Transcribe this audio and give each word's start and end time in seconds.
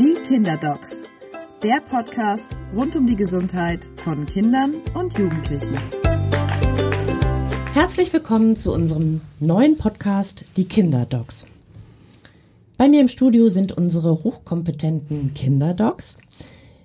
Die 0.00 0.14
Kinderdocs, 0.14 1.02
der 1.62 1.82
Podcast 1.82 2.56
rund 2.74 2.96
um 2.96 3.06
die 3.06 3.16
Gesundheit 3.16 3.90
von 3.96 4.24
Kindern 4.24 4.76
und 4.94 5.18
Jugendlichen. 5.18 5.76
Herzlich 7.74 8.10
willkommen 8.10 8.56
zu 8.56 8.72
unserem 8.72 9.20
neuen 9.40 9.76
Podcast 9.76 10.46
Die 10.56 10.64
Kinderdocs. 10.64 11.46
Bei 12.78 12.88
mir 12.88 13.02
im 13.02 13.10
Studio 13.10 13.50
sind 13.50 13.72
unsere 13.72 14.24
hochkompetenten 14.24 15.34
Kinderdocs. 15.34 16.16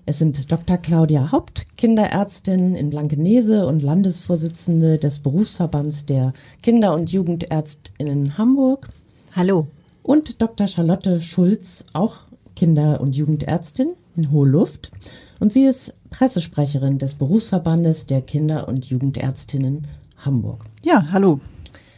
Es 0.06 0.20
sind 0.20 0.52
Dr. 0.52 0.76
Claudia 0.76 1.32
Haupt, 1.32 1.78
Kinderärztin 1.78 2.76
in 2.76 2.90
Blankenese 2.90 3.66
und 3.66 3.82
Landesvorsitzende 3.82 4.98
des 4.98 5.20
Berufsverbands 5.20 6.06
der 6.06 6.34
Kinder- 6.62 6.94
und 6.94 7.14
Jugendärztinnen 7.14 8.38
Hamburg. 8.38 8.90
Hallo. 9.34 9.68
Und 10.04 10.42
Dr. 10.42 10.68
Charlotte 10.68 11.22
Schulz, 11.22 11.86
auch 11.94 12.18
Kinder- 12.56 13.02
und 13.02 13.16
Jugendärztin 13.16 13.90
in 14.16 14.32
Hohe 14.32 14.48
Luft. 14.48 14.92
Und 15.40 15.52
sie 15.52 15.66
ist 15.66 15.94
Pressesprecherin 16.10 16.98
des 16.98 17.16
Berufsverbandes 17.16 18.06
der 18.06 18.22
Kinder- 18.22 18.68
und 18.68 18.86
Jugendärztinnen 18.86 19.88
Hamburg. 20.18 20.64
Ja, 20.84 21.12
hallo. 21.12 21.40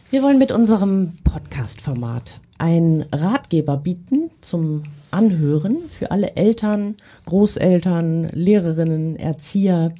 Wir 0.09 0.23
wollen 0.23 0.40
mit 0.40 0.52
unserem 0.52 1.13
Podcast-Format 1.23 2.40
einen 2.58 3.04
Ratgeber 3.12 3.77
bieten 3.77 4.32
zum 4.41 4.84
Anhören 5.12 5.77
für 5.90 6.12
alle 6.12 6.35
Eltern, 6.35 6.96
Großeltern, 7.26 8.30
Lehrerinnen, 8.34 9.16
Erzieher 9.18 9.94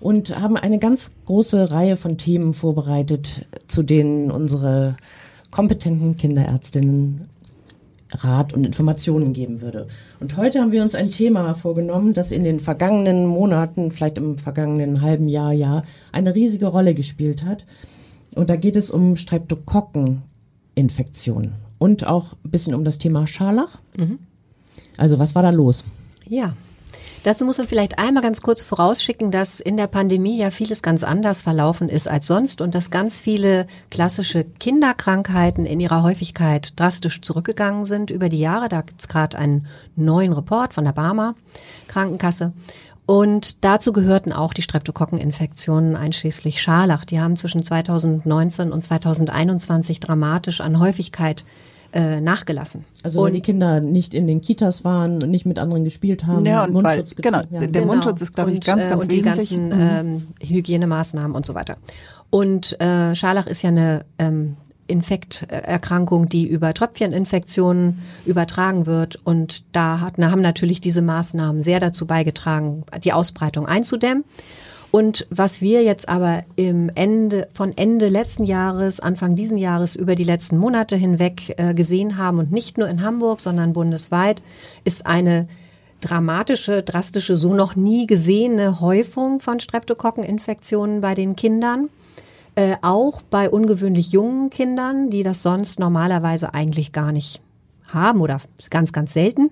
und 0.00 0.38
haben 0.38 0.56
eine 0.56 0.78
ganz 0.78 1.10
große 1.26 1.70
Reihe 1.70 1.96
von 1.96 2.18
Themen 2.18 2.54
vorbereitet, 2.54 3.46
zu 3.66 3.82
denen 3.82 4.30
unsere 4.30 4.96
kompetenten 5.50 6.16
Kinderärztinnen 6.16 7.28
Rat 8.10 8.52
und 8.52 8.64
Informationen 8.64 9.32
geben 9.32 9.60
würde. 9.60 9.86
Und 10.20 10.36
heute 10.36 10.60
haben 10.60 10.70
wir 10.72 10.82
uns 10.82 10.94
ein 10.94 11.10
Thema 11.10 11.54
vorgenommen, 11.54 12.12
das 12.14 12.32
in 12.32 12.44
den 12.44 12.60
vergangenen 12.60 13.26
Monaten, 13.26 13.90
vielleicht 13.92 14.18
im 14.18 14.38
vergangenen 14.38 15.02
halben 15.02 15.28
Jahr, 15.28 15.52
Jahr, 15.52 15.82
eine 16.12 16.34
riesige 16.34 16.66
Rolle 16.66 16.94
gespielt 16.94 17.44
hat. 17.44 17.64
Und 18.34 18.50
da 18.50 18.56
geht 18.56 18.76
es 18.76 18.90
um 18.90 19.16
Streptokokkeninfektionen 19.16 21.54
und 21.78 22.06
auch 22.06 22.34
ein 22.44 22.50
bisschen 22.50 22.74
um 22.74 22.84
das 22.84 22.98
Thema 22.98 23.26
Scharlach. 23.26 23.78
Mhm. 23.96 24.18
Also 24.96 25.18
was 25.18 25.34
war 25.34 25.42
da 25.42 25.50
los? 25.50 25.84
Ja, 26.26 26.54
Dazu 27.24 27.44
muss 27.44 27.58
man 27.58 27.66
vielleicht 27.66 27.98
einmal 27.98 28.22
ganz 28.22 28.42
kurz 28.42 28.62
vorausschicken, 28.62 29.30
dass 29.30 29.60
in 29.60 29.76
der 29.76 29.88
Pandemie 29.88 30.38
ja 30.38 30.50
vieles 30.50 30.82
ganz 30.82 31.02
anders 31.02 31.42
verlaufen 31.42 31.88
ist 31.88 32.08
als 32.08 32.26
sonst 32.26 32.60
und 32.60 32.74
dass 32.74 32.90
ganz 32.90 33.18
viele 33.18 33.66
klassische 33.90 34.44
Kinderkrankheiten 34.44 35.66
in 35.66 35.80
ihrer 35.80 36.02
Häufigkeit 36.02 36.78
drastisch 36.78 37.20
zurückgegangen 37.20 37.86
sind 37.86 38.10
über 38.10 38.28
die 38.28 38.38
Jahre. 38.38 38.68
Da 38.68 38.82
gibt 38.82 39.00
es 39.00 39.08
gerade 39.08 39.36
einen 39.36 39.66
neuen 39.96 40.32
Report 40.32 40.72
von 40.72 40.84
der 40.84 40.92
Barmer 40.92 41.34
Krankenkasse. 41.88 42.52
Und 43.04 43.64
dazu 43.64 43.92
gehörten 43.94 44.34
auch 44.34 44.52
die 44.52 44.62
Streptokokkeninfektionen 44.62 45.96
einschließlich 45.96 46.60
Scharlach. 46.60 47.06
Die 47.06 47.20
haben 47.20 47.38
zwischen 47.38 47.62
2019 47.62 48.70
und 48.70 48.84
2021 48.84 49.98
dramatisch 49.98 50.60
an 50.60 50.78
Häufigkeit 50.78 51.46
äh, 51.92 52.20
nachgelassen. 52.20 52.84
Also 53.02 53.22
weil 53.22 53.32
die 53.32 53.40
Kinder 53.40 53.80
nicht 53.80 54.14
in 54.14 54.26
den 54.26 54.40
Kitas 54.40 54.84
waren 54.84 55.22
und 55.22 55.30
nicht 55.30 55.46
mit 55.46 55.58
anderen 55.58 55.84
gespielt 55.84 56.26
haben. 56.26 56.44
Ja, 56.44 56.64
und 56.64 56.72
Mundschutz 56.72 57.16
weil, 57.16 57.22
genau, 57.22 57.38
ja. 57.50 57.60
der 57.60 57.68
genau. 57.68 57.86
Mundschutz 57.86 58.20
ist, 58.20 58.34
glaube 58.34 58.52
ich, 58.52 58.60
ganz, 58.60 58.82
ganz 58.82 58.92
äh, 58.92 58.96
und 58.96 59.10
wesentlich. 59.10 59.48
die 59.48 59.56
ganzen 59.56 59.72
ähm, 59.72 60.22
Hygienemaßnahmen 60.40 61.34
und 61.34 61.46
so 61.46 61.54
weiter. 61.54 61.76
Und 62.30 62.78
äh, 62.80 63.16
Scharlach 63.16 63.46
ist 63.46 63.62
ja 63.62 63.70
eine 63.70 64.04
ähm, 64.18 64.56
Infekterkrankung, 64.86 66.28
die 66.28 66.46
über 66.46 66.74
Tröpfcheninfektionen 66.74 68.02
übertragen 68.26 68.86
wird. 68.86 69.16
Und 69.16 69.64
da 69.74 70.00
hat, 70.00 70.14
na, 70.16 70.30
haben 70.30 70.42
natürlich 70.42 70.80
diese 70.80 71.02
Maßnahmen 71.02 71.62
sehr 71.62 71.78
dazu 71.78 72.06
beigetragen, 72.06 72.84
die 73.04 73.12
Ausbreitung 73.12 73.66
einzudämmen. 73.66 74.24
Und 74.90 75.26
was 75.28 75.60
wir 75.60 75.82
jetzt 75.82 76.08
aber 76.08 76.44
im 76.56 76.90
Ende, 76.94 77.48
von 77.52 77.76
Ende 77.76 78.08
letzten 78.08 78.44
Jahres, 78.44 79.00
Anfang 79.00 79.34
diesen 79.34 79.58
Jahres 79.58 79.96
über 79.96 80.14
die 80.14 80.24
letzten 80.24 80.56
Monate 80.56 80.96
hinweg 80.96 81.54
äh, 81.58 81.74
gesehen 81.74 82.16
haben 82.16 82.38
und 82.38 82.52
nicht 82.52 82.78
nur 82.78 82.88
in 82.88 83.02
Hamburg, 83.02 83.40
sondern 83.40 83.74
bundesweit, 83.74 84.42
ist 84.84 85.04
eine 85.06 85.46
dramatische, 86.00 86.82
drastische, 86.82 87.36
so 87.36 87.54
noch 87.54 87.76
nie 87.76 88.06
gesehene 88.06 88.80
Häufung 88.80 89.40
von 89.40 89.60
Streptokokkeninfektionen 89.60 91.00
bei 91.00 91.14
den 91.14 91.36
Kindern. 91.36 91.90
Äh, 92.54 92.76
auch 92.80 93.20
bei 93.22 93.50
ungewöhnlich 93.50 94.10
jungen 94.10 94.48
Kindern, 94.48 95.10
die 95.10 95.22
das 95.22 95.42
sonst 95.42 95.78
normalerweise 95.78 96.54
eigentlich 96.54 96.92
gar 96.92 97.12
nicht 97.12 97.42
haben 97.88 98.20
oder 98.20 98.40
ganz, 98.70 98.92
ganz 98.92 99.12
selten. 99.12 99.50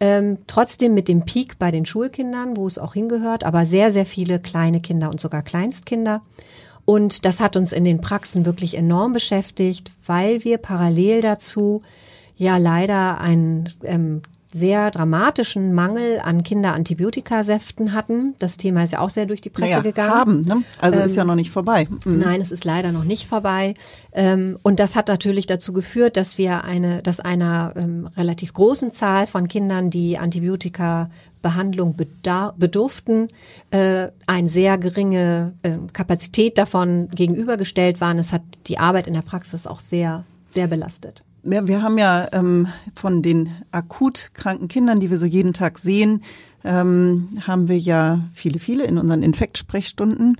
Ähm, 0.00 0.38
trotzdem 0.46 0.94
mit 0.94 1.08
dem 1.08 1.24
Peak 1.24 1.58
bei 1.58 1.70
den 1.70 1.84
Schulkindern, 1.84 2.56
wo 2.56 2.66
es 2.66 2.78
auch 2.78 2.94
hingehört, 2.94 3.42
aber 3.44 3.66
sehr, 3.66 3.92
sehr 3.92 4.06
viele 4.06 4.38
kleine 4.38 4.80
Kinder 4.80 5.10
und 5.10 5.20
sogar 5.20 5.42
Kleinstkinder. 5.42 6.22
Und 6.84 7.24
das 7.24 7.40
hat 7.40 7.56
uns 7.56 7.72
in 7.72 7.84
den 7.84 8.00
Praxen 8.00 8.46
wirklich 8.46 8.76
enorm 8.76 9.12
beschäftigt, 9.12 9.90
weil 10.06 10.44
wir 10.44 10.58
parallel 10.58 11.20
dazu 11.20 11.82
ja 12.36 12.56
leider 12.56 13.20
ein 13.20 13.72
ähm, 13.82 14.22
sehr 14.52 14.90
dramatischen 14.90 15.74
Mangel 15.74 16.20
an 16.20 16.42
Kinderantibiotika-Säften 16.42 17.92
hatten. 17.92 18.34
Das 18.38 18.56
Thema 18.56 18.82
ist 18.82 18.92
ja 18.92 19.00
auch 19.00 19.10
sehr 19.10 19.26
durch 19.26 19.40
die 19.40 19.50
Presse 19.50 19.70
naja, 19.70 19.80
gegangen. 19.80 20.10
Haben, 20.10 20.42
ne? 20.42 20.62
Also 20.80 20.98
ähm, 20.98 21.06
ist 21.06 21.16
ja 21.16 21.24
noch 21.24 21.34
nicht 21.34 21.50
vorbei. 21.50 21.86
Mhm. 22.04 22.18
Nein, 22.18 22.40
es 22.40 22.50
ist 22.50 22.64
leider 22.64 22.90
noch 22.90 23.04
nicht 23.04 23.26
vorbei. 23.26 23.74
Ähm, 24.12 24.58
und 24.62 24.80
das 24.80 24.96
hat 24.96 25.08
natürlich 25.08 25.46
dazu 25.46 25.72
geführt, 25.72 26.16
dass 26.16 26.38
wir 26.38 26.64
eine, 26.64 27.02
dass 27.02 27.20
einer 27.20 27.74
ähm, 27.76 28.08
relativ 28.16 28.54
großen 28.54 28.92
Zahl 28.92 29.26
von 29.26 29.48
Kindern, 29.48 29.90
die 29.90 30.18
Antibiotika 30.18 31.08
Behandlung 31.42 31.94
bedurften, 32.56 33.28
äh, 33.70 34.08
eine 34.26 34.48
sehr 34.48 34.76
geringe 34.78 35.52
äh, 35.62 35.76
Kapazität 35.92 36.58
davon 36.58 37.08
gegenübergestellt 37.14 38.00
waren. 38.00 38.18
Es 38.18 38.32
hat 38.32 38.42
die 38.66 38.78
Arbeit 38.78 39.06
in 39.06 39.14
der 39.14 39.22
Praxis 39.22 39.66
auch 39.66 39.80
sehr, 39.80 40.24
sehr 40.48 40.66
belastet. 40.66 41.22
Ja, 41.42 41.66
wir 41.66 41.82
haben 41.82 41.98
ja 41.98 42.28
ähm, 42.32 42.68
von 42.94 43.22
den 43.22 43.50
akut 43.70 44.30
kranken 44.34 44.68
Kindern, 44.68 45.00
die 45.00 45.10
wir 45.10 45.18
so 45.18 45.26
jeden 45.26 45.52
Tag 45.52 45.78
sehen, 45.78 46.22
ähm, 46.64 47.28
haben 47.46 47.68
wir 47.68 47.78
ja 47.78 48.20
viele, 48.34 48.58
viele 48.58 48.84
in 48.84 48.98
unseren 48.98 49.22
Infektsprechstunden. 49.22 50.36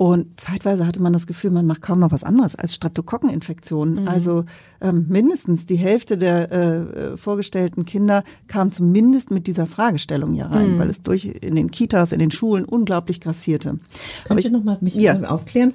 Und 0.00 0.40
zeitweise 0.40 0.86
hatte 0.86 1.02
man 1.02 1.12
das 1.12 1.26
Gefühl, 1.26 1.50
man 1.50 1.66
macht 1.66 1.82
kaum 1.82 1.98
noch 1.98 2.10
was 2.10 2.24
anderes 2.24 2.54
als 2.54 2.74
Streptokokkeninfektionen. 2.74 4.02
Mhm. 4.02 4.08
Also 4.08 4.46
ähm, 4.80 5.04
mindestens 5.10 5.66
die 5.66 5.76
Hälfte 5.76 6.16
der 6.16 6.50
äh, 6.50 7.16
vorgestellten 7.18 7.84
Kinder 7.84 8.24
kam 8.48 8.72
zumindest 8.72 9.30
mit 9.30 9.46
dieser 9.46 9.66
Fragestellung 9.66 10.34
ja 10.34 10.46
rein, 10.46 10.76
mhm. 10.76 10.78
weil 10.78 10.88
es 10.88 11.02
durch 11.02 11.26
in 11.26 11.54
den 11.54 11.70
Kitas, 11.70 12.12
in 12.12 12.18
den 12.18 12.30
Schulen 12.30 12.64
unglaublich 12.64 13.20
grassierte. 13.20 13.78
Könnt 14.24 14.42
ihr 14.42 14.50
noch 14.50 14.64
mal 14.64 14.78
mich 14.80 14.94
ja. 14.94 15.20
aufklären? 15.24 15.74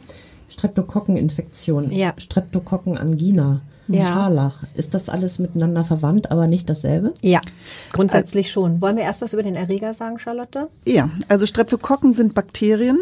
Streptokokkeninfektion, 0.50 1.92
ja. 1.92 2.16
Streptokokkenangina 2.18 3.62
ja. 3.88 4.06
Scharlach. 4.06 4.64
Ist 4.76 4.94
das 4.94 5.10
alles 5.10 5.40
miteinander 5.40 5.84
verwandt, 5.84 6.32
aber 6.32 6.48
nicht 6.48 6.70
dasselbe? 6.70 7.14
Ja, 7.22 7.42
grundsätzlich 7.94 8.52
schon. 8.52 8.82
Wollen 8.82 8.98
wir 8.98 9.04
erst 9.04 9.22
was 9.22 9.34
über 9.34 9.44
den 9.44 9.56
Erreger 9.56 9.94
sagen, 9.94 10.20
Charlotte? 10.20 10.68
Ja, 10.86 11.10
also 11.28 11.46
Streptokokken 11.46 12.14
sind 12.14 12.34
Bakterien, 12.34 13.00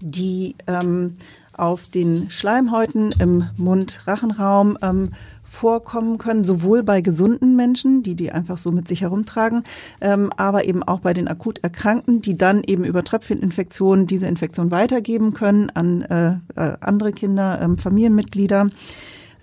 die 0.00 0.56
ähm, 0.66 1.14
auf 1.56 1.86
den 1.86 2.30
Schleimhäuten 2.30 3.14
im 3.18 3.48
Mund-Rachenraum 3.56 4.78
ähm, 4.82 5.10
vorkommen 5.52 6.16
können, 6.16 6.44
sowohl 6.44 6.82
bei 6.82 7.02
gesunden 7.02 7.56
Menschen, 7.56 8.02
die 8.02 8.14
die 8.14 8.32
einfach 8.32 8.56
so 8.56 8.72
mit 8.72 8.88
sich 8.88 9.02
herumtragen, 9.02 9.64
ähm, 10.00 10.32
aber 10.36 10.64
eben 10.64 10.82
auch 10.82 11.00
bei 11.00 11.12
den 11.12 11.28
akut 11.28 11.58
Erkrankten, 11.62 12.22
die 12.22 12.38
dann 12.38 12.62
eben 12.64 12.84
über 12.84 13.04
Tröpfcheninfektionen 13.04 14.06
diese 14.06 14.26
Infektion 14.26 14.70
weitergeben 14.70 15.34
können 15.34 15.68
an 15.70 16.02
äh, 16.02 16.30
äh, 16.56 16.76
andere 16.80 17.12
Kinder, 17.12 17.60
ähm, 17.60 17.76
Familienmitglieder. 17.76 18.70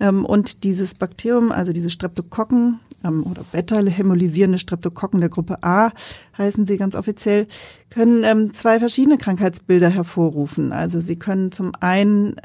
Ähm, 0.00 0.24
und 0.24 0.64
dieses 0.64 0.94
Bakterium, 0.94 1.52
also 1.52 1.72
diese 1.72 1.90
Streptokokken 1.90 2.80
ähm, 3.04 3.24
oder 3.24 3.44
beta-hämolysierende 3.52 4.58
Streptokokken 4.58 5.20
der 5.20 5.28
Gruppe 5.28 5.62
A, 5.62 5.92
heißen 6.36 6.66
sie 6.66 6.78
ganz 6.78 6.96
offiziell, 6.96 7.46
können 7.90 8.24
ähm, 8.24 8.54
zwei 8.54 8.78
verschiedene 8.78 9.18
Krankheitsbilder 9.18 9.90
hervorrufen. 9.90 10.72
Also 10.72 11.00
sie 11.00 11.16
können 11.16 11.52
zum 11.52 11.72
einen 11.80 12.36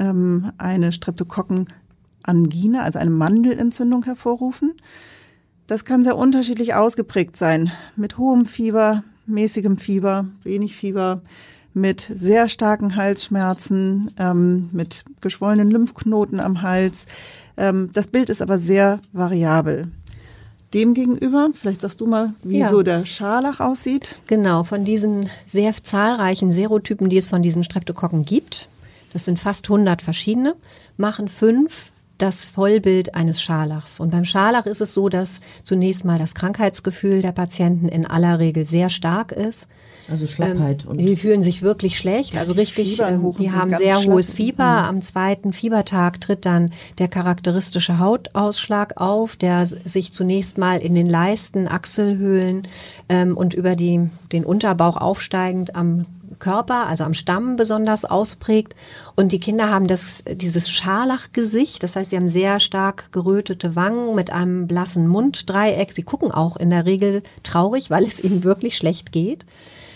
eine 0.57 0.91
Streptokokkenangina, 0.91 2.81
also 2.81 2.99
eine 2.99 3.11
Mandelentzündung 3.11 4.03
hervorrufen. 4.03 4.73
Das 5.67 5.85
kann 5.85 6.03
sehr 6.03 6.17
unterschiedlich 6.17 6.75
ausgeprägt 6.75 7.37
sein, 7.37 7.71
mit 7.95 8.17
hohem 8.17 8.45
Fieber, 8.45 9.03
mäßigem 9.25 9.77
Fieber, 9.77 10.27
wenig 10.43 10.75
Fieber, 10.75 11.21
mit 11.73 12.01
sehr 12.01 12.47
starken 12.47 12.95
Halsschmerzen, 12.95 14.11
ähm, 14.17 14.69
mit 14.71 15.03
geschwollenen 15.21 15.69
Lymphknoten 15.69 16.39
am 16.39 16.61
Hals, 16.61 17.05
ähm, 17.57 17.89
das 17.93 18.07
Bild 18.07 18.29
ist 18.29 18.41
aber 18.41 18.57
sehr 18.57 18.99
variabel. 19.13 19.87
Demgegenüber, 20.73 21.49
vielleicht 21.53 21.81
sagst 21.81 22.01
du 22.01 22.05
mal, 22.05 22.33
wie 22.43 22.59
ja. 22.59 22.69
so 22.69 22.81
der 22.81 23.05
Scharlach 23.05 23.59
aussieht. 23.59 24.19
Genau, 24.27 24.63
von 24.63 24.83
diesen 24.83 25.29
sehr 25.47 25.71
zahlreichen 25.73 26.51
Serotypen, 26.51 27.07
die 27.07 27.17
es 27.17 27.29
von 27.29 27.41
diesen 27.41 27.63
Streptokokken 27.63 28.25
gibt, 28.25 28.67
das 29.13 29.23
sind 29.23 29.39
fast 29.39 29.67
100 29.67 30.01
verschiedene, 30.01 30.55
machen 30.97 31.29
fünf 31.29 31.93
das 32.17 32.45
Vollbild 32.45 33.15
eines 33.15 33.41
Scharlachs. 33.41 33.99
Und 33.99 34.11
beim 34.11 34.25
Scharlach 34.25 34.65
ist 34.65 34.81
es 34.81 34.93
so, 34.93 35.09
dass 35.09 35.39
zunächst 35.63 36.05
mal 36.05 36.19
das 36.19 36.33
Krankheitsgefühl 36.33 37.21
der 37.21 37.31
Patienten 37.31 37.87
in 37.87 38.05
aller 38.05 38.39
Regel 38.39 38.65
sehr 38.65 38.89
stark 38.89 39.31
ist. 39.31 39.67
Also 40.09 40.27
Schlappheit. 40.27 40.83
Ähm, 40.83 40.91
und 40.91 40.97
die 40.97 41.15
fühlen 41.15 41.43
sich 41.43 41.61
wirklich 41.61 41.97
schlecht, 41.97 42.37
also 42.37 42.53
richtig, 42.53 42.99
ähm, 42.99 43.33
die 43.39 43.51
haben 43.51 43.75
sehr 43.75 43.99
schlapp. 43.99 44.13
hohes 44.13 44.33
Fieber. 44.33 44.81
Mhm. 44.81 44.87
Am 44.87 45.01
zweiten 45.01 45.53
Fiebertag 45.53 46.21
tritt 46.21 46.45
dann 46.45 46.71
der 46.99 47.07
charakteristische 47.07 47.99
Hautausschlag 47.99 48.99
auf, 48.99 49.35
der 49.35 49.65
sich 49.65 50.13
zunächst 50.13 50.57
mal 50.57 50.77
in 50.77 50.95
den 50.95 51.09
Leisten, 51.09 51.67
Achselhöhlen 51.67 52.67
ähm, 53.09 53.35
und 53.35 53.53
über 53.53 53.75
die, 53.75 54.09
den 54.31 54.45
Unterbauch 54.45 54.97
aufsteigend 54.97 55.75
am 55.75 56.05
Körper, 56.39 56.87
also 56.87 57.03
am 57.05 57.13
Stamm 57.13 57.55
besonders 57.55 58.05
ausprägt. 58.05 58.75
Und 59.15 59.31
die 59.31 59.39
Kinder 59.39 59.69
haben 59.69 59.87
das, 59.87 60.23
dieses 60.29 60.69
Scharlachgesicht, 60.69 61.81
das 61.81 61.95
heißt, 61.95 62.09
sie 62.09 62.17
haben 62.17 62.29
sehr 62.29 62.59
stark 62.59 63.11
gerötete 63.11 63.75
Wangen 63.75 64.15
mit 64.15 64.31
einem 64.31 64.67
blassen 64.67 65.07
Munddreieck. 65.07 65.93
Sie 65.93 66.03
gucken 66.03 66.31
auch 66.31 66.57
in 66.57 66.69
der 66.69 66.85
Regel 66.85 67.23
traurig, 67.43 67.89
weil 67.89 68.03
es 68.03 68.23
ihnen 68.23 68.43
wirklich 68.43 68.77
schlecht 68.77 69.11
geht 69.11 69.45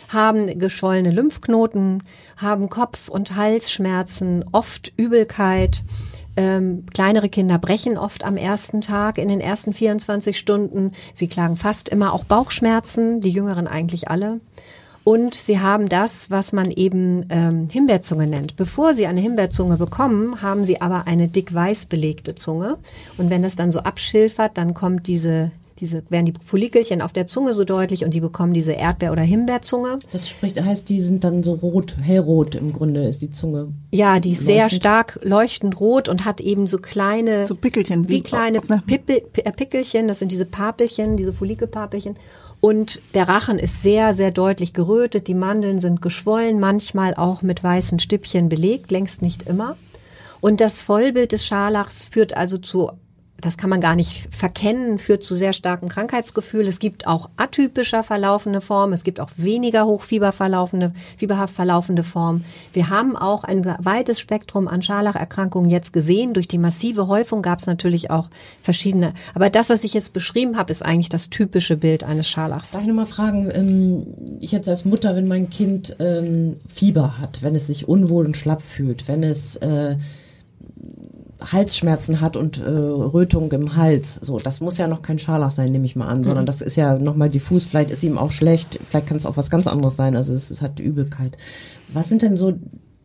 haben 0.10 0.60
geschwollene 0.60 1.12
Lymphknoten, 1.12 2.04
haben 2.36 2.70
Kopf- 2.70 3.08
und 3.08 3.36
Halsschmerzen, 3.36 4.44
oft 4.52 4.92
Übelkeit. 4.98 5.84
Ähm, 6.36 6.86
kleinere 6.94 7.30
Kinder 7.30 7.58
brechen 7.58 7.98
oft 7.98 8.24
am 8.24 8.38
ersten 8.38 8.82
Tag, 8.82 9.18
in 9.18 9.28
den 9.28 9.42
ersten 9.42 9.74
24 9.74 10.38
Stunden. 10.38 10.92
Sie 11.14 11.28
klagen 11.28 11.58
fast 11.58 11.90
immer 11.90 12.14
auch 12.14 12.24
Bauchschmerzen, 12.24 13.22
die 13.22 13.30
Jüngeren 13.30 13.68
eigentlich 13.68 14.10
alle. 14.10 14.40
Und 15.04 15.34
sie 15.34 15.60
haben 15.60 15.90
das, 15.90 16.30
was 16.30 16.52
man 16.54 16.72
eben 16.72 17.26
ähm, 17.30 17.68
Himbeerzunge 17.68 18.28
nennt. 18.28 18.56
Bevor 18.58 18.94
sie 18.94 19.08
eine 19.08 19.22
Himbeerzunge 19.22 19.78
bekommen, 19.78 20.42
haben 20.42 20.64
sie 20.64 20.82
aber 20.82 21.08
eine 21.08 21.28
dick 21.28 21.54
weiß 21.54 21.88
belegte 21.88 22.36
Zunge. 22.36 22.78
Und 23.18 23.30
wenn 23.30 23.42
das 23.42 23.56
dann 23.56 23.72
so 23.72 23.80
abschilfert, 23.80 24.52
dann 24.56 24.74
kommt 24.74 25.08
diese 25.08 25.52
diese 25.80 26.04
werden 26.10 26.26
die 26.26 26.34
Follikelchen 26.44 27.02
auf 27.02 27.14
der 27.14 27.28
Zunge 27.28 27.54
so 27.54 27.64
deutlich 27.64 28.04
und 28.04 28.14
die 28.14 28.20
bekommen 28.20 28.54
diese 28.54 28.74
Erdbeer- 28.74 29.12
oder 29.12 29.22
Himbeerzunge. 29.22 29.98
Das 30.12 30.30
spricht, 30.30 30.62
heißt, 30.62 30.90
die 30.90 31.00
sind 31.00 31.24
dann 31.24 31.44
so 31.44 31.54
rot, 31.54 31.96
hellrot 32.02 32.56
im 32.56 32.74
Grunde 32.74 33.08
ist 33.08 33.22
die 33.22 33.32
Zunge. 33.32 33.68
Ja, 33.92 34.20
die 34.20 34.32
ist 34.32 34.40
leuchtend. 34.40 34.56
sehr 34.56 34.70
stark 34.70 35.20
leuchtend 35.24 35.80
rot 35.80 36.10
und 36.10 36.26
hat 36.26 36.42
eben 36.42 36.68
so 36.68 36.78
kleine, 36.78 37.48
so 37.48 37.56
Pickelchen, 37.56 38.10
wie 38.10 38.22
kleine 38.22 38.62
Pippel, 38.62 39.22
äh, 39.34 39.52
Pickelchen. 39.52 40.08
Das 40.08 40.20
sind 40.20 40.32
diese 40.32 40.46
Papelchen, 40.46 41.18
diese 41.18 41.34
Follikelpapelchen. 41.34 42.16
Und 42.62 43.02
der 43.14 43.30
Rachen 43.30 43.58
ist 43.58 43.82
sehr, 43.82 44.14
sehr 44.14 44.32
deutlich 44.32 44.74
gerötet. 44.74 45.28
Die 45.28 45.34
Mandeln 45.34 45.80
sind 45.80 46.02
geschwollen, 46.02 46.60
manchmal 46.60 47.16
auch 47.16 47.42
mit 47.42 47.64
weißen 47.64 48.00
Stippchen 48.00 48.50
belegt, 48.50 48.92
längst 48.92 49.22
nicht 49.22 49.44
immer. 49.44 49.78
Und 50.42 50.62
das 50.62 50.82
Vollbild 50.82 51.32
des 51.32 51.46
Scharlachs 51.46 52.08
führt 52.08 52.36
also 52.36 52.58
zu 52.58 52.92
das 53.42 53.58
kann 53.58 53.70
man 53.70 53.82
gar 53.82 53.96
nicht 53.96 54.34
verkennen, 54.34 55.00
führt 55.00 55.24
zu 55.24 55.36
sehr 55.36 55.54
starken 55.54 55.90
Krankheitsgefühl. 55.90 56.68
Es 56.68 56.80
gibt 56.80 57.08
auch 57.08 57.30
atypischer 57.38 58.04
verlaufende 58.04 58.62
Formen, 58.62 58.94
es 58.94 59.04
gibt 59.04 59.20
auch 59.20 59.30
weniger 59.38 59.86
hochfieber 59.86 60.32
verlaufende, 60.32 60.94
fieberhaft 61.18 61.56
verlaufende 61.56 62.04
Formen. 62.04 62.46
Wir 62.74 62.90
haben 62.90 63.16
auch 63.16 63.44
ein 63.44 63.66
weites 63.80 64.20
Spektrum 64.20 64.68
an 64.68 64.82
Scharlacherkrankungen 64.82 65.70
jetzt 65.70 65.94
gesehen. 65.94 66.34
Durch 66.34 66.48
die 66.48 66.58
massive 66.58 67.08
Häufung 67.08 67.42
gab 67.42 67.60
es 67.60 67.68
natürlich 67.68 68.12
auch 68.12 68.30
verschiedene. 68.62 69.14
Aber 69.34 69.50
das, 69.50 69.70
was 69.70 69.84
ich 69.84 69.94
jetzt 69.94 70.14
beschrieben 70.14 70.58
habe, 70.58 70.72
ist 70.72 70.84
eigentlich 70.84 71.10
das 71.10 71.30
typische 71.30 71.78
Bild 71.78 72.04
eines 72.04 72.28
Scharlachs. 72.28 72.72
Darf 72.72 72.82
ich 72.82 72.88
nochmal 72.88 73.06
fragen, 73.06 73.50
ähm, 73.54 74.08
ich 74.40 74.52
jetzt 74.52 74.68
als 74.68 74.86
Mutter, 74.86 75.16
wenn 75.16 75.28
mein 75.28 75.50
Kind 75.50 75.96
ähm, 76.00 76.58
Fieber 76.68 77.18
hat, 77.20 77.42
wenn 77.44 77.56
es 77.56 77.68
sich 77.68 77.88
unwohl 77.88 78.26
und 78.26 78.38
schlapp 78.38 78.62
fühlt, 78.62 79.08
wenn 79.08 79.24
es 79.24 79.56
äh, 79.58 79.96
Halsschmerzen 81.40 82.22
hat 82.22 82.36
und 82.36 82.60
äh, 82.60 82.70
Rötung 82.70 83.52
im 83.52 83.76
Hals. 83.76 84.16
So, 84.22 84.40
das 84.40 84.60
muss 84.60 84.78
ja 84.78 84.88
noch 84.88 85.02
kein 85.02 85.20
Scharlach 85.20 85.52
sein, 85.52 85.72
nehme 85.72 85.86
ich 85.86 85.96
mal 85.96 86.08
an, 86.08 86.20
mhm. 86.20 86.24
sondern 86.24 86.46
das 86.46 86.62
ist 86.62 86.76
ja 86.76 86.98
nochmal 86.98 87.30
diffus. 87.30 87.66
Vielleicht 87.66 87.92
ist 87.92 88.04
ihm 88.04 88.18
auch 88.18 88.32
schlecht, 88.32 88.80
vielleicht 88.88 89.08
kann 89.08 89.18
es 89.18 89.26
auch 89.26 89.38
was 89.38 89.50
ganz 89.50 89.68
anderes 89.68 89.96
sein. 89.96 90.16
Also 90.16 90.34
es, 90.34 90.52
es 90.52 90.62
hat 90.62 90.80
Übelkeit. 90.80 91.38
Was 91.94 92.10
sind 92.10 92.22
denn 92.22 92.38
so 92.38 92.54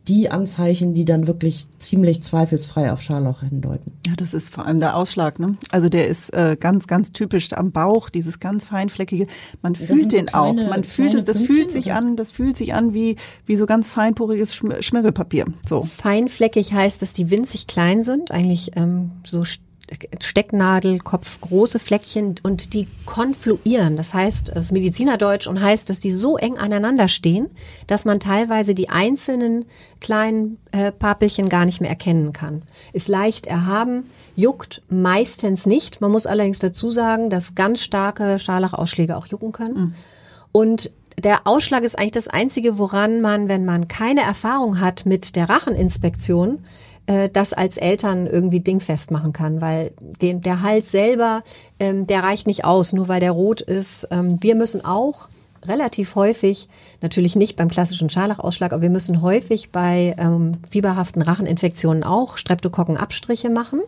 die 0.07 0.29
Anzeichen, 0.29 0.93
die 0.93 1.05
dann 1.05 1.27
wirklich 1.27 1.67
ziemlich 1.79 2.21
zweifelsfrei 2.21 2.91
auf 2.91 3.01
Scharlauch 3.01 3.41
hindeuten. 3.41 3.93
Ja, 4.05 4.13
das 4.15 4.33
ist 4.33 4.49
vor 4.49 4.65
allem 4.65 4.79
der 4.79 4.95
Ausschlag. 4.95 5.39
Ne? 5.39 5.57
Also 5.71 5.89
der 5.89 6.07
ist 6.07 6.33
äh, 6.33 6.55
ganz, 6.59 6.87
ganz 6.87 7.11
typisch 7.11 7.53
am 7.53 7.71
Bauch, 7.71 8.09
dieses 8.09 8.39
ganz 8.39 8.65
feinfleckige. 8.65 9.27
Man 9.61 9.75
fühlt 9.75 10.11
den 10.11 10.27
so 10.27 10.33
kleine, 10.33 10.65
auch. 10.65 10.69
Man 10.69 10.83
fühlt 10.83 11.15
es. 11.15 11.23
Das 11.23 11.37
Pünktchen, 11.37 11.55
fühlt 11.55 11.71
sich 11.71 11.85
oder? 11.85 11.95
an. 11.95 12.15
Das 12.15 12.31
fühlt 12.31 12.57
sich 12.57 12.73
an 12.73 12.93
wie 12.93 13.15
wie 13.45 13.55
so 13.55 13.65
ganz 13.65 13.89
feinporiges 13.89 14.55
Schmirgelpapier. 14.55 15.45
So. 15.67 15.81
Feinfleckig 15.81 16.73
heißt, 16.73 17.01
dass 17.01 17.11
die 17.11 17.31
winzig 17.31 17.67
klein 17.67 18.03
sind, 18.03 18.31
eigentlich 18.31 18.71
ähm, 18.75 19.11
so 19.25 19.43
Stecknadelkopf 20.21 21.41
große 21.41 21.79
Fleckchen 21.79 22.39
und 22.41 22.73
die 22.73 22.87
konfluieren. 23.05 23.97
Das 23.97 24.13
heißt, 24.13 24.49
das 24.49 24.65
ist 24.65 24.71
Medizinerdeutsch 24.71 25.47
und 25.47 25.61
heißt, 25.61 25.89
dass 25.89 25.99
die 25.99 26.11
so 26.11 26.37
eng 26.37 26.57
aneinander 26.57 27.07
stehen, 27.07 27.49
dass 27.87 28.05
man 28.05 28.19
teilweise 28.19 28.73
die 28.73 28.89
einzelnen 28.89 29.65
kleinen 29.99 30.57
äh, 30.71 30.91
Papelchen 30.91 31.49
gar 31.49 31.65
nicht 31.65 31.81
mehr 31.81 31.89
erkennen 31.89 32.33
kann. 32.33 32.63
Ist 32.93 33.07
leicht 33.07 33.45
erhaben, 33.45 34.09
juckt 34.35 34.81
meistens 34.89 35.65
nicht. 35.65 36.01
Man 36.01 36.11
muss 36.11 36.25
allerdings 36.25 36.59
dazu 36.59 36.89
sagen, 36.89 37.29
dass 37.29 37.55
ganz 37.55 37.83
starke 37.83 38.39
Scharlachausschläge 38.39 39.15
auch 39.15 39.27
jucken 39.27 39.51
können. 39.51 39.75
Mhm. 39.75 39.93
Und 40.51 40.91
der 41.17 41.47
Ausschlag 41.47 41.83
ist 41.83 41.97
eigentlich 41.97 42.11
das 42.11 42.27
Einzige, 42.27 42.77
woran 42.77 43.21
man, 43.21 43.47
wenn 43.47 43.65
man 43.65 43.87
keine 43.87 44.21
Erfahrung 44.21 44.79
hat 44.79 45.05
mit 45.05 45.35
der 45.35 45.49
Racheninspektion, 45.49 46.59
äh, 47.07 47.29
das 47.29 47.53
als 47.53 47.77
Eltern 47.77 48.27
irgendwie 48.27 48.59
dingfest 48.59 49.11
machen 49.11 49.33
kann, 49.33 49.61
weil 49.61 49.91
den, 50.21 50.41
der 50.41 50.61
Hals 50.61 50.91
selber, 50.91 51.43
ähm, 51.79 52.07
der 52.07 52.23
reicht 52.23 52.47
nicht 52.47 52.65
aus, 52.65 52.93
nur 52.93 53.07
weil 53.07 53.19
der 53.19 53.31
rot 53.31 53.61
ist. 53.61 54.07
Ähm, 54.11 54.37
wir 54.41 54.55
müssen 54.55 54.83
auch 54.83 55.29
relativ 55.67 56.15
häufig, 56.15 56.69
natürlich 57.01 57.35
nicht 57.35 57.55
beim 57.55 57.69
klassischen 57.69 58.09
Scharlachausschlag, 58.09 58.73
aber 58.73 58.81
wir 58.81 58.89
müssen 58.89 59.21
häufig 59.21 59.71
bei 59.71 60.15
ähm, 60.17 60.57
fieberhaften 60.69 61.21
Racheninfektionen 61.21 62.03
auch 62.03 62.37
Streptokokkenabstriche 62.37 63.49
machen, 63.49 63.81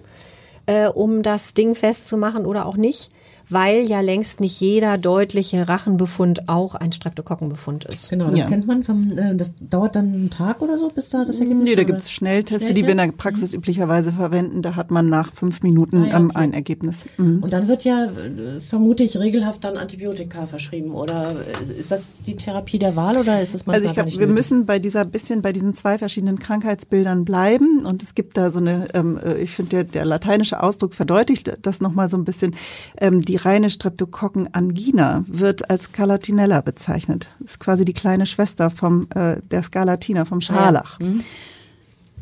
äh, 0.66 0.88
um 0.88 1.24
das 1.24 1.54
Ding 1.54 1.75
festzumachen 1.75 2.46
oder 2.46 2.66
auch 2.66 2.78
nicht 2.78 3.12
weil 3.50 3.86
ja 3.88 4.02
längst 4.02 4.42
nicht 4.42 4.60
jeder 4.60 4.98
deutliche 4.98 5.70
Rachenbefund 5.70 6.50
auch 6.50 6.76
ein 6.76 6.92
Streptokokkenbefund 6.92 7.86
ist. 7.86 8.10
Genau, 8.10 8.30
das 8.30 8.40
ja. 8.40 8.48
kennt 8.48 8.68
man 8.68 8.84
vom, 8.84 9.18
äh, 9.18 9.36
das 9.36 9.54
dauert 9.60 9.96
dann 9.96 10.06
einen 10.06 10.30
Tag 10.30 10.62
oder 10.62 10.78
so, 10.78 10.90
bis 10.90 11.10
da 11.10 11.24
das 11.24 11.40
Ergebnis 11.40 11.70
Nee, 11.70 11.76
da 11.76 11.84
gibt 11.84 12.00
es 12.00 12.12
Schnelltests, 12.12 12.64
Schnelltest? 12.64 12.78
die 12.78 12.84
wir 12.86 12.92
in 12.92 12.98
der 12.98 13.18
Praxis 13.18 13.52
mhm. 13.52 13.60
üblicherweise 13.60 14.12
verwenden. 14.12 14.62
Da 14.62 14.76
hat 14.76 14.92
man 14.92 15.10
nach 15.10 15.34
fünf 15.34 15.62
Minuten 15.62 16.04
ah, 16.04 16.08
ja, 16.08 16.20
okay. 16.20 16.32
ein 16.36 16.54
Ergebnis. 16.54 17.08
Mhm. 17.18 17.42
Und 17.42 17.54
dann 17.54 17.68
wird 17.68 17.84
ja 17.86 18.06
äh, 18.06 18.60
vermutlich 18.60 19.18
regelhaft 19.18 19.64
dann 19.64 19.78
Antibiotika 19.78 20.46
verschrieben 20.46 20.92
oder 20.92 21.36
ist 21.78 21.92
das 21.92 22.21
die 22.21 22.36
Therapie 22.36 22.80
der 22.80 22.95
Wahl 22.95 23.18
oder 23.18 23.42
ist 23.42 23.54
das 23.54 23.66
mal 23.66 23.74
Also 23.74 23.88
ich 23.88 23.94
glaube, 23.94 24.12
wir 24.12 24.28
müssen 24.28 24.66
bei 24.66 24.80
dieser 24.80 25.06
bisschen 25.06 25.42
bei 25.42 25.54
diesen 25.54 25.74
zwei 25.74 25.98
verschiedenen 25.98 26.40
Krankheitsbildern 26.40 27.24
bleiben 27.24 27.86
und 27.86 28.04
es 28.04 28.14
gibt 28.14 28.36
da 28.36 28.50
so 28.50 28.60
eine, 28.60 28.88
ähm, 28.94 29.18
äh, 29.24 29.36
ich 29.36 29.52
finde 29.52 29.69
der, 29.69 29.83
der 29.86 30.06
lateinische 30.06 30.62
Ausdruck 30.62 30.94
verdeutlicht 30.94 31.57
das 31.62 31.80
nochmal 31.80 32.10
so 32.10 32.18
ein 32.18 32.26
bisschen, 32.26 32.56
ähm, 33.00 33.21
die 33.21 33.37
reine 33.46 33.70
Streptokokkenangina 33.70 35.26
wird 35.28 35.70
als 35.70 35.86
Scalatinella 35.86 36.62
bezeichnet. 36.62 37.28
Das 37.40 37.52
ist 37.52 37.60
quasi 37.60 37.86
die 37.86 37.94
kleine 37.94 38.26
Schwester 38.26 38.70
vom, 38.70 39.08
äh, 39.16 39.38
der 39.42 39.64
Scalatina, 39.64 40.26
vom 40.26 40.42
Scharlach. 40.42 41.00
Ja. 41.00 41.06
Mhm. 41.06 41.24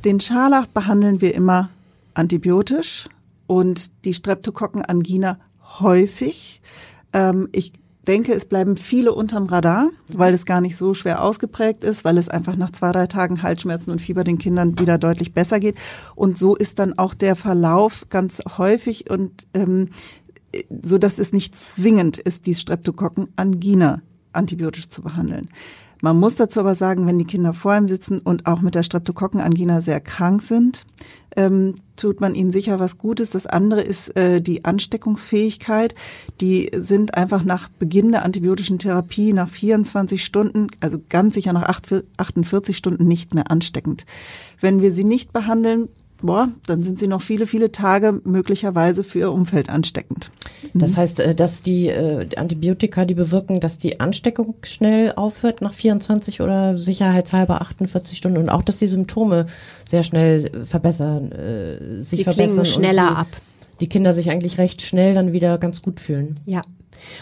Den 0.04 0.20
Scharlach 0.20 0.68
behandeln 0.68 1.22
wir 1.22 1.34
immer 1.34 1.70
antibiotisch 2.14 3.10
und 3.48 4.06
die 4.06 4.14
Streptokokkenangina 4.14 5.40
häufig. 5.80 6.62
Ähm, 7.14 7.50
ich 7.52 7.74
denke, 8.08 8.34
es 8.34 8.46
bleiben 8.46 8.78
viele 8.78 9.14
unterm 9.14 9.46
Radar, 9.48 9.90
weil 10.08 10.34
es 10.34 10.46
gar 10.46 10.62
nicht 10.62 10.78
so 10.78 10.94
schwer 10.94 11.24
ausgeprägt 11.24 11.84
ist, 11.84 12.06
weil 12.06 12.18
es 12.18 12.30
einfach 12.30 12.56
nach 12.56 12.72
zwei, 12.72 12.92
drei 12.92 13.08
Tagen 13.08 13.42
Halsschmerzen 13.42 13.92
und 13.92 14.02
Fieber 14.02 14.24
den 14.24 14.38
Kindern 14.38 14.80
wieder 14.80 14.98
deutlich 14.98 15.34
besser 15.34 15.60
geht. 15.60 15.76
Und 16.16 16.38
so 16.38 16.56
ist 16.56 16.80
dann 16.80 16.98
auch 16.98 17.14
der 17.14 17.36
Verlauf 17.36 18.06
ganz 18.10 18.42
häufig 18.58 19.10
und 19.10 19.48
ähm, 19.54 19.90
so 20.84 20.98
dass 20.98 21.20
es 21.20 21.34
nicht 21.34 21.58
zwingend 21.58 22.18
ist, 22.18 22.46
die 22.46 22.56
Streptokokken-Angina 22.56 24.02
antibiotisch 24.34 24.90
zu 24.90 25.02
behandeln. 25.02 25.50
Man 26.02 26.20
muss 26.20 26.36
dazu 26.36 26.60
aber 26.60 26.76
sagen, 26.76 27.08
wenn 27.08 27.18
die 27.18 27.26
Kinder 27.26 27.54
vor 27.54 27.76
ihm 27.76 27.88
sitzen 27.88 28.20
und 28.20 28.46
auch 28.46 28.62
mit 28.62 28.76
der 28.76 28.84
Streptokokkenangina 28.84 29.82
sehr 29.82 30.02
krank 30.02 30.42
sind, 30.42 30.86
ähm, 31.36 31.76
tut 31.96 32.22
man 32.22 32.36
ihnen 32.36 32.52
sicher 32.52 32.80
was 32.80 32.98
Gutes. 32.98 33.30
Das 33.30 33.48
andere 33.48 33.82
ist 33.82 34.16
äh, 34.16 34.42
die 34.42 34.66
Ansteckungsfähigkeit. 34.66 35.96
Die 36.42 36.70
sind 36.78 37.16
einfach 37.16 37.44
nach 37.44 37.70
Beginn 37.70 38.12
der 38.12 38.24
antibiotischen 38.24 38.78
Therapie 38.78 39.34
nach 39.34 39.50
24 39.50 40.24
Stunden, 40.24 40.68
also 40.80 41.00
ganz 41.10 41.34
sicher 41.34 41.54
nach 41.54 41.82
48 42.18 42.78
Stunden 42.78 43.08
nicht 43.08 43.34
mehr 43.34 43.50
ansteckend. 43.50 44.06
Wenn 44.60 44.82
wir 44.82 44.92
sie 44.92 45.06
nicht 45.06 45.34
behandeln, 45.34 45.90
boah, 46.22 46.50
dann 46.66 46.84
sind 46.84 47.00
sie 47.00 47.08
noch 47.08 47.22
viele, 47.22 47.48
viele 47.48 47.72
Tage 47.72 48.22
möglicherweise 48.24 49.04
für 49.04 49.20
ihr 49.20 49.32
Umfeld 49.32 49.70
ansteckend. 49.70 50.32
Das 50.74 50.94
mhm. 50.94 50.98
heißt, 50.98 51.20
äh, 51.20 51.36
dass 51.36 51.62
die 51.62 51.88
äh, 51.88 52.28
Antibiotika, 52.36 53.06
die 53.06 53.14
bewirken, 53.14 53.60
dass 53.60 53.78
die 53.78 54.00
Ansteckung 54.00 54.56
schnell 54.64 55.14
aufhört 55.16 55.62
nach 55.62 55.74
24 55.74 56.42
oder 56.42 56.78
sicherheitshalber 56.78 57.62
48 57.62 58.18
Stunden 58.18 58.38
und 58.38 58.50
auch, 58.50 58.64
dass 58.64 58.80
die 58.80 58.88
Symptome 58.88 59.46
sehr 59.88 60.04
schnell 60.04 60.66
verbessern, 60.66 61.32
äh, 61.32 62.04
sich 62.04 62.20
die 62.20 62.24
verbessern. 62.24 62.64
Klingen 62.64 62.66
schneller 62.66 63.18
ab. 63.18 63.28
Die 63.80 63.88
Kinder 63.88 64.14
sich 64.14 64.30
eigentlich 64.30 64.58
recht 64.58 64.82
schnell 64.82 65.14
dann 65.14 65.34
wieder 65.34 65.58
ganz 65.58 65.82
gut 65.82 66.00
fühlen. 66.00 66.36
Ja. 66.46 66.64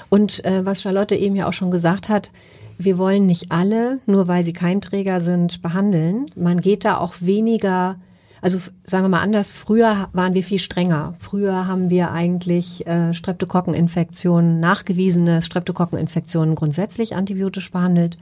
Und 0.10 0.46
äh, 0.46 0.66
was 0.66 0.82
Charlotte 0.82 1.16
eben 1.16 1.36
ja 1.36 1.48
auch 1.48 1.54
schon 1.54 1.72
gesagt 1.72 2.10
hat, 2.10 2.32
wir 2.78 2.98
wollen 2.98 3.28
nicht 3.28 3.52
alle, 3.52 4.00
nur 4.06 4.28
weil 4.28 4.44
sie 4.44 4.54
Keimträger 4.54 5.22
sind, 5.22 5.62
behandeln. 5.62 6.26
Man 6.36 6.62
geht 6.62 6.86
da 6.86 6.98
auch 6.98 7.16
weniger 7.20 7.98
also 8.44 8.60
sagen 8.84 9.06
wir 9.06 9.10
mal 9.10 9.22
anders, 9.22 9.54
früher 9.54 10.10
waren 10.12 10.34
wir 10.34 10.44
viel 10.44 10.60
strenger. 10.60 11.14
Früher 11.18 11.66
haben 11.66 11.90
wir 11.90 12.12
eigentlich 12.12 12.86
äh, 12.86 13.14
Streptokokkeninfektionen, 13.14 14.60
nachgewiesene 14.60 15.42
Streptokokkeninfektionen 15.42 16.54
grundsätzlich 16.54 17.16
antibiotisch 17.16 17.72
behandelt. 17.72 18.18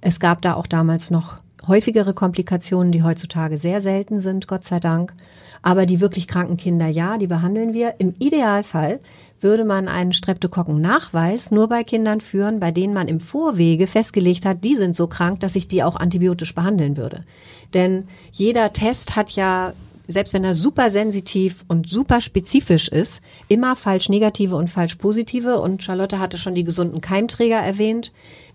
Es 0.00 0.18
gab 0.18 0.42
da 0.42 0.54
auch 0.54 0.66
damals 0.66 1.12
noch 1.12 1.36
häufigere 1.68 2.12
Komplikationen, 2.12 2.90
die 2.90 3.04
heutzutage 3.04 3.56
sehr 3.56 3.80
selten 3.80 4.20
sind, 4.20 4.48
Gott 4.48 4.64
sei 4.64 4.80
Dank. 4.80 5.14
Aber 5.62 5.86
die 5.86 6.00
wirklich 6.00 6.26
kranken 6.26 6.56
Kinder, 6.56 6.88
ja, 6.88 7.18
die 7.18 7.28
behandeln 7.28 7.72
wir. 7.72 7.94
Im 7.98 8.12
Idealfall 8.18 9.00
würde 9.40 9.64
man 9.64 9.88
einen 9.88 10.12
Streptokokken-Nachweis 10.12 11.50
nur 11.50 11.68
bei 11.68 11.84
Kindern 11.84 12.20
führen, 12.20 12.60
bei 12.60 12.70
denen 12.70 12.94
man 12.94 13.08
im 13.08 13.20
Vorwege 13.20 13.86
festgelegt 13.86 14.44
hat, 14.44 14.64
die 14.64 14.76
sind 14.76 14.96
so 14.96 15.06
krank, 15.06 15.40
dass 15.40 15.56
ich 15.56 15.68
die 15.68 15.82
auch 15.82 15.96
antibiotisch 15.96 16.54
behandeln 16.54 16.96
würde. 16.96 17.24
Denn 17.74 18.08
jeder 18.30 18.72
Test 18.72 19.16
hat 19.16 19.30
ja 19.30 19.72
selbst 20.08 20.32
wenn 20.32 20.44
er 20.44 20.54
super 20.54 20.90
sensitiv 20.90 21.64
und 21.68 21.88
super 21.88 22.20
spezifisch 22.20 22.88
ist, 22.88 23.20
immer 23.48 23.76
falsch 23.76 24.08
negative 24.08 24.56
und 24.56 24.68
falsch 24.68 24.96
positive. 24.96 25.60
Und 25.60 25.82
Charlotte 25.82 26.18
hatte 26.18 26.38
schon 26.38 26.54
die 26.54 26.64
gesunden 26.64 27.00
Keimträger 27.00 27.56
erwähnt. 27.58 28.12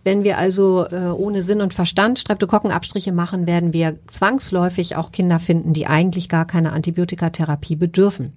Wenn 0.08 0.24
wir 0.24 0.38
also 0.38 0.86
äh, 0.90 1.10
ohne 1.10 1.44
Sinn 1.44 1.60
und 1.60 1.74
Verstand 1.74 2.18
Streptokokkenabstriche 2.18 3.12
machen, 3.12 3.46
werden 3.46 3.74
wir 3.74 3.98
zwangsläufig 4.08 4.96
auch 4.96 5.12
Kinder 5.12 5.38
finden, 5.38 5.74
die 5.74 5.86
eigentlich 5.86 6.30
gar 6.30 6.48
keine 6.48 6.72
Antibiotikatherapie 6.72 7.76
bedürfen. 7.76 8.32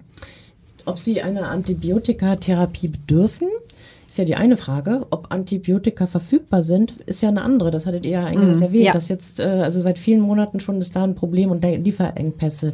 Ob 0.83 0.99
sie 0.99 1.21
einer 1.21 1.47
Antibiotikatherapie 1.49 2.89
bedürfen, 2.89 3.47
ist 4.11 4.17
ja 4.17 4.25
die 4.25 4.35
eine 4.35 4.57
Frage. 4.57 5.07
Ob 5.09 5.27
Antibiotika 5.31 6.05
verfügbar 6.05 6.63
sind, 6.63 6.99
ist 7.05 7.21
ja 7.21 7.29
eine 7.29 7.43
andere. 7.43 7.71
Das 7.71 7.85
hattet 7.85 8.03
ihr 8.03 8.11
ja 8.11 8.25
eingangs 8.25 8.57
mhm. 8.57 8.63
erwähnt, 8.63 8.83
ja. 8.83 8.91
dass 8.91 9.07
jetzt 9.07 9.39
äh, 9.39 9.43
also 9.43 9.79
seit 9.79 9.99
vielen 9.99 10.19
Monaten 10.19 10.59
schon 10.59 10.79
es 10.79 10.91
da 10.91 11.05
ein 11.05 11.15
Problem 11.15 11.49
und 11.49 11.63
Lieferengpässe 11.63 12.73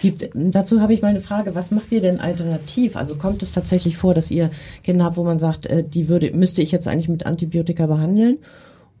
gibt. 0.00 0.30
Dazu 0.32 0.80
habe 0.80 0.94
ich 0.94 1.02
mal 1.02 1.08
eine 1.08 1.20
Frage. 1.20 1.56
Was 1.56 1.72
macht 1.72 1.90
ihr 1.90 2.00
denn 2.00 2.20
alternativ? 2.20 2.94
Also 2.94 3.16
kommt 3.16 3.42
es 3.42 3.50
tatsächlich 3.50 3.96
vor, 3.96 4.14
dass 4.14 4.30
ihr 4.30 4.50
Kinder 4.84 5.06
habt, 5.06 5.16
wo 5.16 5.24
man 5.24 5.40
sagt, 5.40 5.66
äh, 5.66 5.82
die 5.82 6.08
würde, 6.08 6.30
müsste 6.36 6.62
ich 6.62 6.70
jetzt 6.70 6.86
eigentlich 6.86 7.08
mit 7.08 7.26
Antibiotika 7.26 7.86
behandeln? 7.86 8.38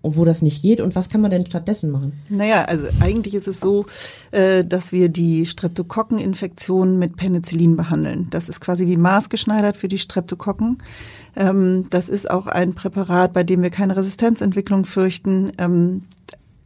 und 0.06 0.16
wo 0.16 0.24
das 0.24 0.40
nicht 0.40 0.62
geht 0.62 0.80
und 0.80 0.94
was 0.94 1.08
kann 1.08 1.20
man 1.20 1.32
denn 1.32 1.46
stattdessen 1.46 1.90
machen? 1.90 2.12
Naja, 2.28 2.64
also 2.64 2.86
eigentlich 3.00 3.34
ist 3.34 3.48
es 3.48 3.58
so, 3.58 3.86
äh, 4.30 4.64
dass 4.64 4.92
wir 4.92 5.08
die 5.08 5.46
Streptokokkeninfektion 5.46 6.96
mit 6.96 7.16
Penicillin 7.16 7.76
behandeln. 7.76 8.28
Das 8.30 8.48
ist 8.48 8.60
quasi 8.60 8.86
wie 8.86 8.96
maßgeschneidert 8.96 9.76
für 9.76 9.88
die 9.88 9.98
Streptokokken. 9.98 10.78
Ähm, 11.36 11.88
das 11.90 12.08
ist 12.08 12.30
auch 12.30 12.46
ein 12.46 12.74
Präparat, 12.74 13.32
bei 13.32 13.44
dem 13.44 13.62
wir 13.62 13.70
keine 13.70 13.96
Resistenzentwicklung 13.96 14.84
fürchten. 14.84 15.52
Ähm, 15.58 16.04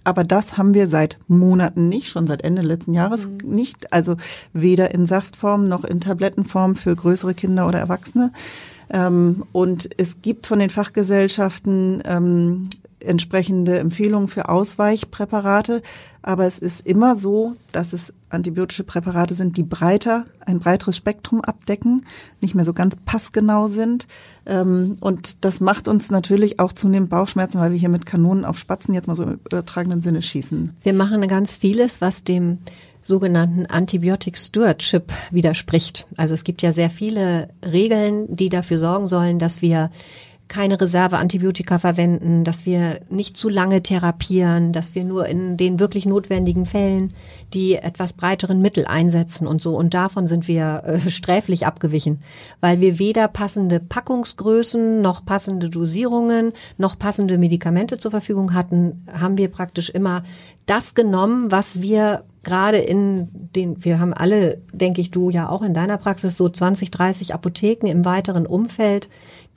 aber 0.05 0.25
das 0.25 0.57
haben 0.57 0.73
wir 0.73 0.89
seit 0.89 1.19
Monaten 1.29 1.89
nicht, 1.89 2.09
schon 2.09 2.27
seit 2.27 2.43
Ende 2.43 2.62
letzten 2.62 2.95
Jahres 2.95 3.29
mhm. 3.29 3.55
nicht. 3.55 3.93
Also 3.93 4.17
weder 4.53 4.95
in 4.95 5.07
Saftform 5.07 5.69
noch 5.69 5.85
in 5.85 6.00
Tablettenform 6.00 6.77
für 6.77 6.97
größere 6.97 7.35
Kinder 7.35 7.67
oder 7.67 7.79
Erwachsene. 7.79 8.33
Ähm, 8.89 9.45
und 9.53 9.91
es 9.99 10.23
gibt 10.23 10.47
von 10.47 10.59
den 10.59 10.71
Fachgesellschaften 10.71 12.03
entsprechende 13.04 13.78
Empfehlungen 13.78 14.28
für 14.28 14.49
Ausweichpräparate. 14.49 15.83
Aber 16.23 16.47
es 16.47 16.59
ist 16.59 16.87
immer 16.87 17.16
so, 17.16 17.57
dass 17.73 17.92
es 17.92 18.12
antibiotische 18.28 18.85
Präparate 18.85 19.35
sind, 19.35 19.57
die 19.57 19.62
breiter, 19.62 20.26
ein 20.45 20.61
breiteres 20.61 20.97
Spektrum 20.97 21.40
abdecken, 21.40 22.04
nicht 22.40 22.54
mehr 22.54 22.64
so 22.64 22.73
ganz 22.73 22.97
passgenau 23.04 23.66
sind. 23.69 24.07
Ähm, 24.47 24.97
und 25.00 25.45
das 25.45 25.61
macht 25.61 25.88
uns 25.88 26.11
natürlich 26.11 26.61
auch 26.61 26.73
zunehmend 26.73 27.11
Bauchschmerzen, 27.11 27.59
weil 27.59 27.73
wir 27.73 27.78
hier 27.78 27.88
mit 27.88 28.07
Kanonen 28.07 28.45
auf 28.45 28.59
Spatzen 28.59 28.95
jetzt 28.95 29.09
mal 29.09 29.16
so 29.16 29.23
im 29.23 29.40
übertragenen 29.45 30.02
Sinne 30.02 30.23
schießen. 30.23 30.76
Wir 30.83 30.92
machen 30.92 31.26
ganz 31.26 31.57
vieles, 31.57 32.00
was 32.00 32.23
dem 32.23 32.59
sogenannten 33.02 33.66
Antibiotic 33.66 34.37
Stewardship 34.37 35.12
widerspricht. 35.30 36.07
Also 36.16 36.35
es 36.35 36.45
gibt 36.45 36.62
ja 36.62 36.73
sehr 36.73 36.90
viele 36.90 37.49
Regeln, 37.64 38.37
die 38.37 38.50
dafür 38.50 38.78
sorgen 38.78 39.07
sollen, 39.07 39.38
dass 39.38 39.62
wir 39.62 39.90
keine 40.50 40.78
Reserveantibiotika 40.78 41.78
verwenden, 41.78 42.45
dass 42.45 42.66
wir 42.66 43.00
nicht 43.09 43.37
zu 43.37 43.49
lange 43.49 43.83
therapieren, 43.83 44.73
dass 44.73 44.95
wir 44.95 45.04
nur 45.04 45.26
in 45.26 45.57
den 45.57 45.80
wirklich 45.80 46.04
notwendigen 46.04 46.66
Fällen 46.66 47.14
die 47.54 47.76
etwas 47.76 48.12
breiteren 48.12 48.61
Mittel 48.61 48.85
einsetzen 48.85 49.47
und 49.47 49.62
so. 49.62 49.76
Und 49.76 49.95
davon 49.95 50.26
sind 50.26 50.49
wir 50.49 50.83
äh, 50.85 51.11
sträflich 51.11 51.66
abgewichen, 51.66 52.21
weil 52.61 52.80
wir 52.80 52.99
weder 52.99 53.28
passende 53.28 53.80
Packungsgrößen 53.80 55.00
noch 55.00 55.25
passende 55.25 55.71
Dosierungen 55.71 56.52
noch 56.76 56.99
passende 56.99 57.38
Medikamente 57.38 57.97
zur 57.99 58.11
Verfügung 58.11 58.52
hatten, 58.52 59.07
haben 59.11 59.38
wir 59.38 59.49
praktisch 59.49 59.88
immer 59.88 60.25
das 60.66 60.95
genommen, 60.95 61.50
was 61.50 61.80
wir 61.80 62.25
gerade 62.42 62.78
in 62.78 63.28
den, 63.54 63.85
wir 63.85 63.99
haben 63.99 64.14
alle, 64.14 64.59
denke 64.73 65.00
ich, 65.00 65.11
du 65.11 65.30
ja 65.30 65.49
auch 65.49 65.62
in 65.62 65.75
deiner 65.75 65.99
Praxis 65.99 66.37
so 66.37 66.49
20, 66.49 66.90
30 66.90 67.35
Apotheken 67.35 67.87
im 67.87 68.04
weiteren 68.04 68.47
Umfeld, 68.47 69.09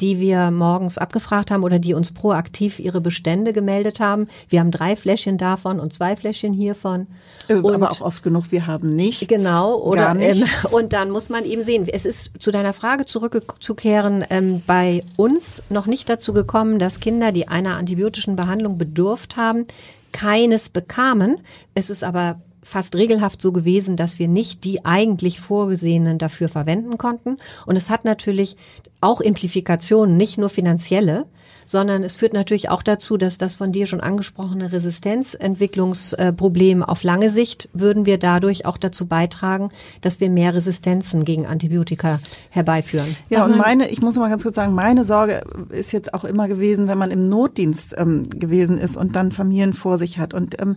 die 0.02 0.20
wir 0.20 0.52
morgens 0.52 0.98
abgefragt 0.98 1.52
haben 1.52 1.64
oder 1.64 1.80
die 1.80 1.94
uns 1.94 2.12
proaktiv 2.12 2.80
ihre 2.80 3.02
Bestände 3.02 3.54
gemeldet 3.54 4.00
haben. 4.00 4.28
Wir 4.50 4.60
haben 4.60 4.72
drei 4.72 4.96
Fläschchen 4.96 5.38
davon 5.38 5.80
und 5.80 5.94
zwei 5.94 6.16
Fläschchen 6.16 6.54
hiervon. 6.54 7.08
Äh, 7.48 7.56
und 7.56 7.76
aber 7.76 7.92
auch 7.92 8.02
oft 8.02 8.24
genug, 8.24 8.46
wir 8.50 8.68
haben 8.68 8.96
nichts. 8.96 9.28
Genau, 9.28 9.78
oder 9.78 10.16
ähm, 10.20 10.44
und 10.72 10.94
dann 10.94 11.12
muss 11.12 11.30
man 11.30 11.46
eben 11.46 11.62
sehen, 11.62 11.88
es 11.92 12.06
ist 12.06 12.32
zu 12.40 12.52
deiner 12.52 12.74
Frage 12.74 13.06
zurückzukehren, 13.06 14.26
ähm, 14.30 14.62
bei 14.66 15.04
uns 15.16 15.64
noch 15.70 15.86
nicht 15.86 16.10
dazu 16.10 16.34
gekommen, 16.34 16.80
dass 16.80 17.00
Kinder, 17.00 17.32
die 17.32 17.48
einer 17.48 17.76
antibiotischen 17.78 18.36
Behandlung 18.36 18.78
bedurft 18.78 19.38
haben, 19.38 19.66
keines 20.12 20.70
bekamen. 20.70 21.40
Es 21.76 21.90
ist 21.90 22.04
aber 22.04 22.42
fast 22.64 22.96
regelhaft 22.96 23.42
so 23.42 23.52
gewesen, 23.52 23.98
dass 23.98 24.20
wir 24.20 24.28
nicht 24.28 24.64
die 24.64 24.86
eigentlich 24.86 25.40
vorgesehenen 25.40 26.18
dafür 26.18 26.50
verwenden 26.50 26.98
konnten. 26.98 27.38
Und 27.66 27.76
es 27.76 27.90
hat 27.90 28.06
natürlich 28.06 28.58
auch 29.02 29.22
Implikationen, 29.22 30.18
nicht 30.18 30.38
nur 30.38 30.50
finanzielle, 30.50 31.26
sondern 31.66 32.04
es 32.04 32.16
führt 32.16 32.34
natürlich 32.34 32.70
auch 32.70 32.84
dazu, 32.84 33.18
dass 33.18 33.38
das 33.38 33.56
von 33.56 33.72
dir 33.72 33.88
schon 33.88 34.02
angesprochene 34.02 34.72
Resistenzentwicklungsproblem 34.72 36.84
auf 36.84 37.04
lange 37.04 37.30
Sicht 37.30 37.70
würden 37.74 38.06
wir 38.06 38.18
dadurch 38.18 38.66
auch 38.66 38.78
dazu 38.78 39.08
beitragen, 39.08 39.70
dass 40.02 40.20
wir 40.20 40.30
mehr 40.30 40.54
Resistenzen 40.54 41.24
gegen 41.24 41.46
Antibiotika 41.46 42.20
herbeiführen. 42.50 43.16
Ja, 43.30 43.46
und 43.46 43.58
meine, 43.58 43.90
ich 43.90 44.02
muss 44.02 44.16
mal 44.16 44.30
ganz 44.30 44.44
kurz 44.44 44.56
sagen, 44.56 44.74
meine 44.74 45.06
Sorge 45.06 45.44
ist 45.70 45.94
jetzt 45.94 46.14
auch 46.14 46.24
immer 46.24 46.48
gewesen, 46.48 46.88
wenn 46.88 46.98
man 46.98 47.12
im 47.12 47.30
Notdienst 47.30 47.96
ähm, 47.98 48.30
gewesen 48.30 48.78
ist 48.78 48.98
und 48.98 49.16
dann 49.16 49.32
Familien 49.32 49.74
vor 49.74 49.98
sich 49.98 50.20
hat. 50.20 50.34
Und 50.34 50.62
ähm, 50.62 50.76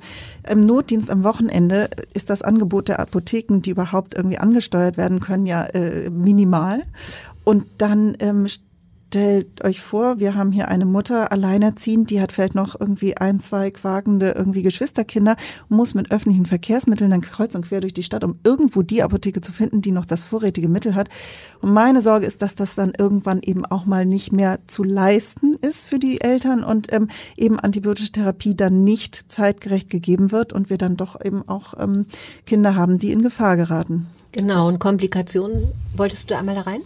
im 0.49 0.61
Notdienst 0.61 1.11
am 1.11 1.25
Wochenende 1.25 1.90
ist 2.14 2.31
das 2.31 2.43
Angebot 2.43 2.88
der 2.88 3.00
Apotheken, 3.00 3.61
die 3.61 3.71
überhaupt 3.71 4.14
irgendwie 4.14 4.38
angesteuert 4.38 4.97
werden 4.97 5.21
können, 5.21 5.47
ja 5.47 5.64
äh, 5.64 6.11
minimal. 6.11 6.83
Und 7.45 7.66
dann 7.78 8.16
ähm, 8.19 8.47
stellt 9.08 9.64
euch 9.64 9.80
vor, 9.80 10.18
wir 10.18 10.34
haben 10.34 10.52
hier 10.52 10.68
eine 10.68 10.84
Mutter 10.84 11.32
alleinerziehend, 11.32 12.10
die 12.10 12.20
hat 12.20 12.32
vielleicht 12.32 12.54
noch 12.54 12.78
irgendwie 12.78 13.16
ein, 13.16 13.40
zwei 13.40 13.70
quakende 13.70 14.32
irgendwie 14.32 14.62
Geschwisterkinder 14.62 15.36
muss 15.68 15.94
mit 15.94 16.10
öffentlichen 16.10 16.44
Verkehrsmitteln 16.44 17.10
dann 17.10 17.20
kreuz 17.20 17.54
und 17.54 17.66
quer 17.66 17.80
durch 17.80 17.94
die 17.94 18.02
Stadt, 18.02 18.25
um 18.25 18.38
irgendwo 18.44 18.82
die 18.82 19.02
Apotheke 19.02 19.40
zu 19.40 19.52
finden, 19.52 19.80
die 19.80 19.92
noch 19.92 20.04
das 20.04 20.22
vorrätige 20.22 20.68
Mittel 20.68 20.94
hat. 20.94 21.08
Und 21.62 21.72
meine 21.72 22.02
Sorge 22.02 22.26
ist, 22.26 22.42
dass 22.42 22.56
das 22.56 22.75
dann 22.75 22.92
irgendwann 22.98 23.40
eben 23.42 23.64
auch 23.64 23.86
mal 23.86 24.04
nicht 24.04 24.32
mehr 24.32 24.58
zu 24.66 24.84
leisten 24.84 25.54
ist 25.54 25.86
für 25.86 25.98
die 25.98 26.20
Eltern 26.20 26.62
und 26.62 26.92
ähm, 26.92 27.08
eben 27.36 27.58
antibiotische 27.58 28.12
Therapie 28.12 28.54
dann 28.54 28.84
nicht 28.84 29.32
zeitgerecht 29.32 29.88
gegeben 29.88 30.32
wird 30.32 30.52
und 30.52 30.68
wir 30.68 30.78
dann 30.78 30.96
doch 30.96 31.25
eben 31.25 31.48
auch 31.48 31.75
ähm, 31.78 32.06
Kinder 32.44 32.75
haben, 32.75 32.98
die 32.98 33.12
in 33.12 33.22
Gefahr 33.22 33.56
geraten. 33.56 34.08
Genau, 34.32 34.68
und 34.68 34.78
Komplikationen, 34.78 35.68
wolltest 35.96 36.30
du 36.30 36.36
einmal 36.36 36.56
da 36.56 36.62
rein? 36.62 36.82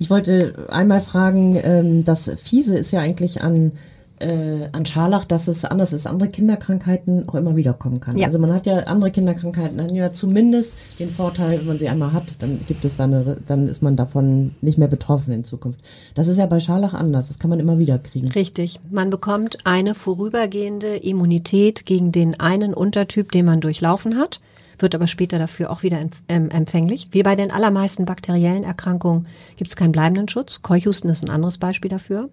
Ich 0.00 0.10
wollte 0.10 0.66
einmal 0.70 1.00
fragen, 1.00 1.56
ähm, 1.62 2.04
das 2.04 2.32
Fiese 2.42 2.76
ist 2.76 2.90
ja 2.90 3.00
eigentlich 3.00 3.42
an 3.42 3.72
äh, 4.20 4.68
an 4.72 4.86
Scharlach, 4.86 5.24
dass 5.24 5.48
es 5.48 5.64
anders 5.64 5.92
ist, 5.92 6.06
andere 6.06 6.28
Kinderkrankheiten 6.28 7.28
auch 7.28 7.34
immer 7.34 7.56
wieder 7.56 7.72
kommen 7.72 8.00
kann. 8.00 8.16
Ja. 8.16 8.26
Also 8.26 8.38
man 8.38 8.52
hat 8.52 8.66
ja 8.66 8.78
andere 8.80 9.10
Kinderkrankheiten, 9.10 9.80
haben 9.80 9.94
ja 9.94 10.12
zumindest 10.12 10.74
den 10.98 11.10
Vorteil, 11.10 11.58
wenn 11.58 11.66
man 11.66 11.78
sie 11.78 11.88
einmal 11.88 12.12
hat, 12.12 12.34
dann 12.38 12.60
gibt 12.66 12.84
es 12.84 12.96
dann, 12.96 13.14
eine, 13.14 13.38
dann 13.46 13.68
ist 13.68 13.82
man 13.82 13.96
davon 13.96 14.54
nicht 14.60 14.78
mehr 14.78 14.88
betroffen 14.88 15.32
in 15.32 15.44
Zukunft. 15.44 15.80
Das 16.14 16.28
ist 16.28 16.36
ja 16.36 16.46
bei 16.46 16.60
Scharlach 16.60 16.94
anders, 16.94 17.28
das 17.28 17.38
kann 17.38 17.50
man 17.50 17.60
immer 17.60 17.78
wieder 17.78 17.98
kriegen. 17.98 18.28
Richtig, 18.28 18.80
man 18.90 19.10
bekommt 19.10 19.58
eine 19.64 19.94
vorübergehende 19.94 20.96
Immunität 20.96 21.86
gegen 21.86 22.12
den 22.12 22.38
einen 22.38 22.74
Untertyp, 22.74 23.32
den 23.32 23.46
man 23.46 23.60
durchlaufen 23.60 24.18
hat 24.18 24.40
wird 24.82 24.94
aber 24.94 25.06
später 25.06 25.38
dafür 25.38 25.70
auch 25.70 25.82
wieder 25.82 25.98
ähm, 26.28 26.50
empfänglich. 26.50 27.08
Wie 27.12 27.22
bei 27.22 27.36
den 27.36 27.50
allermeisten 27.50 28.04
bakteriellen 28.04 28.64
Erkrankungen 28.64 29.28
gibt 29.56 29.70
es 29.70 29.76
keinen 29.76 29.92
bleibenden 29.92 30.28
Schutz. 30.28 30.62
Keuchhusten 30.62 31.10
ist 31.10 31.22
ein 31.22 31.30
anderes 31.30 31.58
Beispiel 31.58 31.90
dafür. 31.90 32.28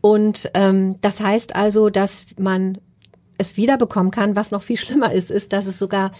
Und 0.00 0.50
ähm, 0.54 0.96
das 1.00 1.20
heißt 1.20 1.54
also, 1.54 1.90
dass 1.90 2.26
man 2.38 2.78
es 3.38 3.56
wiederbekommen 3.56 4.10
kann. 4.10 4.36
Was 4.36 4.50
noch 4.50 4.62
viel 4.62 4.76
schlimmer 4.76 5.12
ist, 5.12 5.30
ist, 5.30 5.52
dass 5.52 5.66
es 5.66 5.78
sogar 5.78 6.12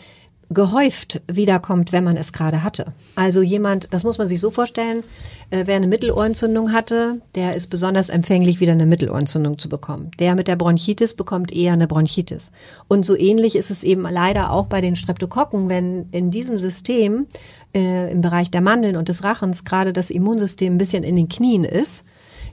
gehäuft 0.51 1.23
wiederkommt, 1.29 1.93
wenn 1.93 2.03
man 2.03 2.17
es 2.17 2.33
gerade 2.33 2.65
hatte. 2.65 2.87
Also 3.15 3.41
jemand, 3.41 3.89
das 3.93 4.03
muss 4.03 4.19
man 4.19 4.27
sich 4.27 4.41
so 4.41 4.51
vorstellen, 4.51 5.05
äh, 5.51 5.63
wer 5.67 5.77
eine 5.77 5.87
Mittelohrentzündung 5.87 6.73
hatte, 6.73 7.21
der 7.37 7.55
ist 7.55 7.69
besonders 7.69 8.09
empfänglich, 8.09 8.59
wieder 8.59 8.73
eine 8.73 8.87
Mittelohrentzündung 8.87 9.59
zu 9.59 9.69
bekommen. 9.69 10.11
Der 10.19 10.35
mit 10.35 10.49
der 10.49 10.57
Bronchitis 10.57 11.15
bekommt 11.15 11.53
eher 11.53 11.73
eine 11.73 11.87
Bronchitis. 11.87 12.51
Und 12.89 13.07
so 13.07 13.17
ähnlich 13.17 13.55
ist 13.55 13.71
es 13.71 13.85
eben 13.85 14.03
leider 14.03 14.51
auch 14.51 14.67
bei 14.67 14.81
den 14.81 14.97
Streptokokken, 14.97 15.69
wenn 15.69 16.09
in 16.11 16.33
diesem 16.33 16.59
System 16.59 17.27
äh, 17.73 18.11
im 18.11 18.21
Bereich 18.21 18.51
der 18.51 18.61
Mandeln 18.61 18.97
und 18.97 19.09
des 19.09 19.23
Rachens 19.23 19.65
gerade 19.65 19.93
das 19.93 20.11
Immunsystem 20.11 20.75
ein 20.75 20.79
bisschen 20.79 21.05
in 21.05 21.15
den 21.15 21.29
Knien 21.29 21.65
ist, 21.65 22.05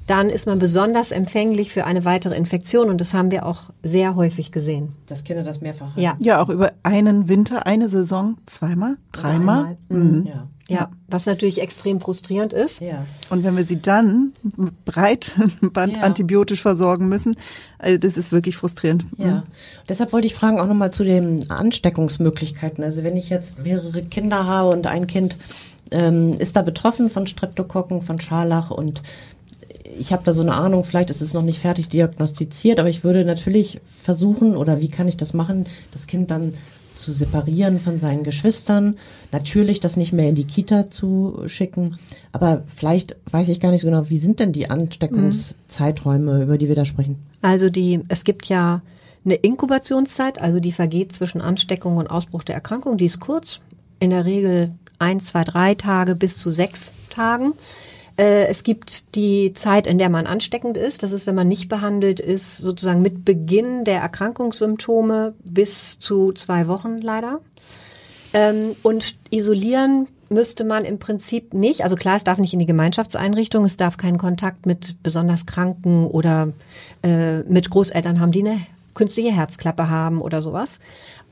dann 0.08 0.30
ist 0.30 0.48
man 0.48 0.58
besonders 0.58 1.12
empfänglich 1.12 1.72
für 1.72 1.86
eine 1.86 2.06
weitere 2.06 2.36
Infektion 2.36 2.90
und 2.90 3.00
das 3.00 3.14
haben 3.14 3.30
wir 3.30 3.46
auch 3.46 3.70
sehr 3.84 4.16
häufig 4.16 4.52
gesehen. 4.52 4.96
Dass 5.06 5.24
Kinder 5.24 5.44
das 5.44 5.62
mehrfach 5.62 5.92
haben. 5.92 6.02
Ja, 6.02 6.16
ja 6.20 6.42
auch 6.42 6.50
über 6.50 6.72
einen 6.84 7.28
Winter, 7.30 7.68
eine 7.68 7.90
Saison, 7.90 8.38
zweimal, 8.46 8.98
dreimal. 9.12 9.78
Mhm. 9.90 10.00
mhm. 10.00 10.26
Ja. 10.26 10.48
Ja, 10.70 10.90
was 11.08 11.26
natürlich 11.26 11.62
extrem 11.62 12.02
frustrierend 12.02 12.52
ist. 12.52 12.82
Ja. 12.82 13.06
Und 13.30 13.46
wenn 13.46 13.56
wir 13.56 13.64
sie 13.64 13.82
dann 13.82 14.34
breitband 14.84 15.96
ja. 15.96 16.04
antibiotisch 16.04 16.62
versorgen 16.62 17.08
müssen, 17.08 17.38
also 17.80 17.98
das 17.98 18.18
ist 18.18 18.34
wirklich 18.34 18.58
frustrierend. 18.58 19.06
Ja. 19.18 19.28
Mhm. 19.28 19.44
Deshalb 19.88 20.12
wollte 20.12 20.28
ich 20.28 20.36
fragen 20.36 20.60
auch 20.60 20.68
nochmal 20.68 20.92
zu 20.92 21.06
den 21.06 21.50
Ansteckungsmöglichkeiten. 21.50 22.84
Also 22.84 23.04
wenn 23.04 23.16
ich 23.16 23.30
jetzt 23.30 23.64
mehrere 23.64 24.04
Kinder 24.04 24.46
habe 24.46 24.72
und 24.72 24.88
ein 24.88 25.08
Kind 25.08 25.38
ähm, 25.92 26.34
ist 26.34 26.58
da 26.58 26.64
betroffen 26.64 27.10
von 27.10 27.28
Streptokokken, 27.28 28.02
von 28.02 28.20
Scharlach 28.20 28.70
und 28.70 29.02
ich 29.98 30.14
habe 30.14 30.24
da 30.24 30.34
so 30.34 30.42
eine 30.42 30.54
Ahnung, 30.54 30.84
vielleicht 30.84 31.10
ist 31.10 31.22
es 31.22 31.34
noch 31.34 31.44
nicht 31.44 31.60
fertig 31.60 31.90
diagnostiziert, 31.90 32.80
aber 32.80 32.90
ich 32.90 33.04
würde 33.04 33.26
natürlich 33.26 33.80
versuchen, 33.86 34.56
oder 34.56 34.80
wie 34.80 34.90
kann 34.90 35.08
ich 35.08 35.18
das 35.18 35.34
machen, 35.34 35.66
das 35.92 36.08
Kind 36.08 36.32
dann 36.32 36.54
zu 36.98 37.14
separieren 37.14 37.80
von 37.80 38.00
seinen 38.00 38.24
Geschwistern. 38.24 38.98
Natürlich 39.32 39.80
das 39.80 39.98
nicht 39.98 40.14
mehr 40.14 40.30
in 40.30 40.36
die 40.36 40.46
Kita 40.46 40.90
zu 40.90 41.44
schicken. 41.46 41.98
Aber 42.32 42.64
vielleicht 42.76 43.16
weiß 43.30 43.50
ich 43.50 43.60
gar 43.60 43.72
nicht 43.72 43.82
so 43.82 43.88
genau, 43.88 44.10
wie 44.10 44.18
sind 44.18 44.40
denn 44.40 44.52
die 44.52 44.70
Ansteckungszeiträume, 44.70 46.44
über 46.44 46.58
die 46.58 46.68
wir 46.68 46.76
da 46.76 46.86
sprechen? 46.86 47.18
Also 47.42 47.70
die, 47.70 48.02
es 48.08 48.24
gibt 48.24 48.48
ja 48.48 48.82
eine 49.24 49.36
Inkubationszeit, 49.36 50.42
also 50.42 50.60
die 50.60 50.72
vergeht 50.72 51.14
zwischen 51.14 51.42
Ansteckung 51.42 51.98
und 51.98 52.08
Ausbruch 52.08 52.44
der 52.44 52.56
Erkrankung. 52.56 52.98
Die 52.98 53.06
ist 53.06 53.20
kurz, 53.20 53.60
in 54.00 54.10
der 54.10 54.26
Regel 54.26 54.72
ein, 55.00 55.20
zwei, 55.20 55.44
drei 55.44 55.76
Tage 55.76 56.16
bis 56.16 56.38
zu 56.38 56.50
sechs 56.50 56.94
Tagen. 57.10 57.54
Äh, 58.18 58.48
es 58.48 58.64
gibt 58.64 59.16
die 59.16 59.54
Zeit, 59.54 59.88
in 59.88 59.98
der 59.98 60.10
man 60.10 60.28
ansteckend 60.28 60.76
ist. 60.76 61.04
Das 61.04 61.12
ist, 61.12 61.28
wenn 61.28 61.36
man 61.36 61.48
nicht 61.48 61.70
behandelt 61.70 62.20
ist, 62.20 62.58
sozusagen 62.58 63.02
mit 63.02 63.24
Beginn 63.24 63.84
der 63.84 64.02
Erkrankungssymptome 64.02 65.34
bis 65.44 66.00
zu 66.00 66.32
zwei 66.34 66.68
Wochen 66.68 67.00
leider. 67.00 67.40
Ähm, 68.34 68.76
und 68.84 69.16
isolieren 69.30 70.08
müsste 70.30 70.66
man 70.66 70.84
im 70.84 71.00
Prinzip 71.00 71.54
nicht. 71.54 71.84
Also 71.84 71.96
klar, 71.96 72.16
es 72.16 72.24
darf 72.24 72.40
nicht 72.40 72.54
in 72.54 72.60
die 72.60 72.66
Gemeinschaftseinrichtung, 72.66 73.64
es 73.64 73.78
darf 73.78 73.98
keinen 73.98 74.18
Kontakt 74.18 74.66
mit 74.66 75.02
besonders 75.04 75.46
Kranken 75.46 76.06
oder 76.06 76.52
äh, 77.04 77.40
mit 77.44 77.70
Großeltern 77.70 78.20
haben, 78.20 78.32
die 78.32 78.46
eine 78.46 78.60
künstliche 78.94 79.32
Herzklappe 79.32 79.90
haben 79.90 80.22
oder 80.22 80.42
sowas. 80.42 80.80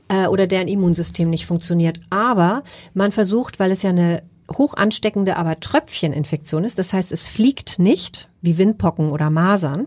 Äh, 0.08 0.28
oder 0.28 0.46
deren 0.46 0.68
Immunsystem 0.68 1.28
nicht 1.28 1.46
funktioniert. 1.46 1.98
Aber 2.10 2.62
man 2.94 3.12
versucht, 3.12 3.58
weil 3.58 3.72
es 3.72 3.82
ja 3.82 3.90
eine 3.90 4.22
hoch 4.52 4.74
ansteckende, 4.74 5.36
aber 5.36 5.60
Tröpfcheninfektion 5.60 6.64
ist. 6.64 6.78
Das 6.78 6.92
heißt, 6.92 7.12
es 7.12 7.28
fliegt 7.28 7.78
nicht 7.78 8.28
wie 8.42 8.58
Windpocken 8.58 9.10
oder 9.10 9.30
Masern 9.30 9.86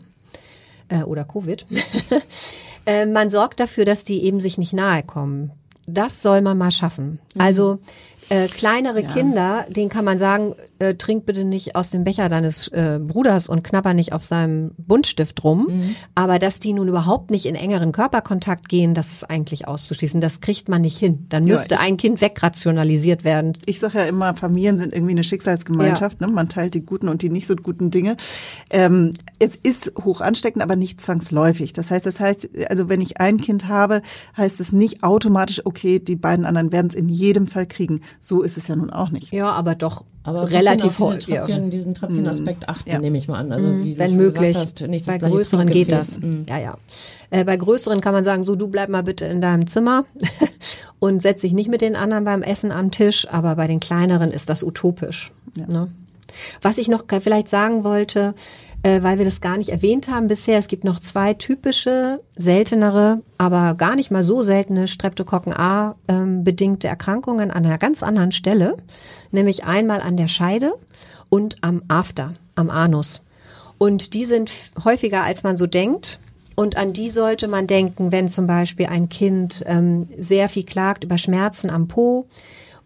äh, 0.90 1.04
oder 1.04 1.24
Covid. 1.24 1.66
äh, 2.86 3.06
man 3.06 3.30
sorgt 3.30 3.60
dafür, 3.60 3.86
dass 3.86 4.04
die 4.04 4.24
eben 4.24 4.40
sich 4.40 4.58
nicht 4.58 4.74
nahe 4.74 5.04
kommen. 5.04 5.52
Das 5.86 6.22
soll 6.22 6.42
man 6.42 6.58
mal 6.58 6.72
schaffen. 6.72 7.20
Mhm. 7.34 7.42
Also 7.42 7.80
äh, 8.30 8.48
kleinere 8.48 9.02
ja. 9.02 9.10
Kinder, 9.10 9.66
denen 9.70 9.90
kann 9.90 10.06
man 10.06 10.20
sagen, 10.20 10.56
äh, 10.80 10.96
trink 10.96 11.26
bitte 11.26 11.44
nicht 11.44 11.76
aus 11.76 11.90
dem 11.90 12.04
Becher 12.04 12.30
deines 12.30 12.68
äh, 12.70 13.00
Bruders 13.02 13.50
und 13.50 13.64
knapper 13.64 13.94
nicht 13.94 14.14
auf 14.14 14.24
seinem 14.24 14.72
Buntstift 14.78 15.44
rum. 15.44 15.68
Mhm. 15.70 15.96
Aber 16.16 16.40
dass 16.40 16.60
die 16.60 16.74
nun 16.74 16.88
überhaupt 16.88 17.32
nicht 17.32 17.46
in 17.46 17.56
engeren 17.56 17.92
Körperkontakt 17.92 18.70
gehen, 18.70 18.94
das 18.94 19.12
ist 19.12 19.30
eigentlich 19.30 19.68
auszuschließen. 19.68 20.22
Das 20.22 20.42
kriegt 20.42 20.70
man 20.70 20.82
nicht 20.82 20.98
hin. 20.98 21.26
Dann 21.30 21.44
müsste 21.44 21.76
ja, 21.76 21.82
ein 21.82 21.98
Kind 21.98 22.22
wegrationalisiert 22.22 23.24
werden. 23.24 23.54
Ich 23.66 23.80
sage 23.80 24.00
ja 24.00 24.06
immer, 24.06 24.36
Familien 24.36 24.78
sind 24.78 24.94
irgendwie 24.94 25.12
eine 25.12 25.24
Schicksalsgemeinschaft. 25.24 26.22
Ja. 26.22 26.28
Ne? 26.28 26.34
Man 26.34 26.50
teilt 26.50 26.76
die 26.76 26.86
guten 26.86 27.10
und 27.10 27.22
die 27.22 27.30
nicht 27.30 27.48
so 27.48 27.56
guten 27.56 27.92
Dinge. 27.92 28.16
Ähm, 28.70 29.14
es 29.40 29.56
ist 29.56 29.94
hoch 30.04 30.22
ansteckend, 30.22 30.64
aber 30.64 30.76
nicht 30.76 31.02
zwangsläufig. 31.02 31.74
Das 31.74 31.92
heißt, 31.92 32.06
das 32.06 32.20
heißt, 32.20 32.50
also 32.70 32.90
wenn 32.90 33.02
ich 33.02 33.20
ein 33.20 33.38
Kind 33.38 33.68
habe, 33.68 34.02
heißt 34.38 34.60
es 34.60 34.72
nicht 34.72 35.04
automatisch, 35.04 35.66
okay, 35.66 36.00
die 36.00 36.16
beiden 36.16 36.46
anderen 36.46 36.72
werden 36.72 36.88
es 36.88 36.96
in 36.96 37.10
jedem 37.10 37.48
Fall 37.48 37.66
kriegen 37.66 38.02
so 38.22 38.42
ist 38.42 38.58
es 38.58 38.68
ja 38.68 38.76
nun 38.76 38.90
auch 38.90 39.10
nicht. 39.10 39.32
Ja, 39.32 39.52
aber 39.52 39.76
doch 39.76 40.04
aber 40.24 40.50
relativ 40.50 41.00
häufig. 41.00 41.26
Tröpfchen, 41.26 41.70
diesen 41.70 41.96
Tröpfchenaspekt 41.96 42.62
mhm. 42.62 42.70
achten, 42.70 42.90
ja. 42.90 43.00
nehme 43.00 43.18
ich 43.18 43.28
mal 43.28 43.40
an. 43.40 43.52
Also 43.52 43.68
mhm. 43.68 43.84
wie 43.84 43.98
Wenn 43.98 44.16
möglich. 44.16 44.56
Hast, 44.56 44.82
nicht 44.82 45.06
bei 45.06 45.18
größeren 45.18 45.70
geht 45.70 45.92
das. 45.92 46.20
Ja, 46.48 46.58
ja. 46.58 46.78
Äh, 47.30 47.46
bei 47.46 47.58
größeren 47.58 48.02
kann 48.02 48.14
man 48.14 48.24
sagen, 48.24 48.44
so 48.44 48.56
du 48.56 48.68
bleib 48.68 48.90
mal 48.90 49.04
bitte 49.04 49.26
in 49.26 49.42
deinem 49.42 49.68
Zimmer 49.68 50.06
und 51.00 51.22
setz 51.22 51.42
dich 51.42 51.54
nicht 51.54 51.70
mit 51.70 51.82
den 51.82 51.96
anderen 51.96 52.26
beim 52.26 52.42
Essen 52.42 52.72
am 52.72 52.92
Tisch. 52.92 53.28
Aber 53.32 53.56
bei 53.56 53.68
den 53.68 53.80
kleineren 53.80 54.32
ist 54.32 54.50
das 54.50 54.64
utopisch. 54.64 55.32
Ja. 55.58 55.68
Ne? 55.68 55.88
Was 56.62 56.78
ich 56.78 56.90
noch 56.90 57.06
vielleicht 57.22 57.48
sagen 57.48 57.84
wollte, 57.84 58.34
äh, 58.84 59.04
weil 59.04 59.18
wir 59.18 59.26
das 59.26 59.42
gar 59.42 59.58
nicht 59.58 59.70
erwähnt 59.70 60.08
haben 60.08 60.28
bisher. 60.28 60.58
Es 60.58 60.68
gibt 60.68 60.84
noch 60.84 61.00
zwei 61.00 61.34
typische, 61.34 62.22
seltenere, 62.36 63.22
aber 63.38 63.76
gar 63.76 63.96
nicht 63.96 64.12
mal 64.12 64.24
so 64.24 64.42
seltene 64.42 64.88
Streptokokken 64.88 65.54
A 65.54 65.96
ähm, 66.08 66.44
bedingte 66.44 66.88
Erkrankungen 66.88 67.52
an 67.52 67.66
einer 67.66 67.78
ganz 67.78 68.04
anderen 68.04 68.32
Stelle, 68.32 68.78
nämlich 69.32 69.66
einmal 69.66 70.02
an 70.02 70.18
der 70.18 70.28
Scheide 70.28 70.74
und 71.30 71.58
am 71.62 71.84
After, 71.88 72.34
am 72.56 72.70
Anus. 72.70 73.24
Und 73.78 74.14
die 74.14 74.26
sind 74.26 74.52
häufiger, 74.84 75.24
als 75.24 75.44
man 75.44 75.58
so 75.58 75.66
denkt. 75.66 76.20
Und 76.56 76.76
an 76.76 76.92
die 76.92 77.10
sollte 77.10 77.48
man 77.48 77.68
denken, 77.68 78.12
wenn 78.12 78.28
zum 78.28 78.46
Beispiel 78.46 78.88
ein 78.88 79.08
Kind 79.08 79.64
ähm, 79.66 80.10
sehr 80.18 80.50
viel 80.50 80.66
klagt 80.66 81.06
über 81.06 81.18
Schmerzen 81.18 81.70
am 81.70 81.88
Po, 81.88 82.28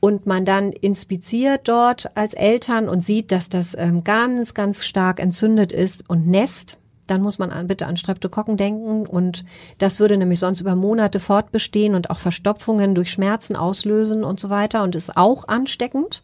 und 0.04 0.26
man 0.26 0.44
dann 0.44 0.74
inspiziert 0.74 1.70
dort 1.70 2.12
als 2.18 2.34
Eltern 2.34 2.90
und 2.90 3.00
sieht, 3.00 3.32
dass 3.32 3.48
das 3.48 3.74
ähm, 3.74 4.04
ganz, 4.04 4.54
ganz 4.54 4.84
stark 4.84 5.22
entzündet 5.22 5.72
ist 5.72 6.10
und 6.10 6.28
nässt, 6.28 6.78
dann 7.08 7.22
muss 7.22 7.40
man 7.40 7.52
an, 7.52 7.68
bitte 7.68 7.88
an 7.88 7.96
Streptokokken 7.96 8.58
denken 8.58 9.08
und 9.08 9.46
das 9.78 10.02
würde 10.02 10.18
nämlich 10.18 10.40
sonst 10.40 10.60
über 10.60 10.76
Monate 10.76 11.22
fortbestehen 11.22 11.96
und 11.96 12.10
auch 12.10 12.20
Verstopfungen 12.20 12.96
durch 12.96 13.12
Schmerzen 13.12 13.56
auslösen 13.56 14.26
und 14.26 14.42
so 14.42 14.50
weiter 14.50 14.84
und 14.84 14.94
ist 14.94 15.16
auch 15.16 15.48
ansteckend 15.48 16.22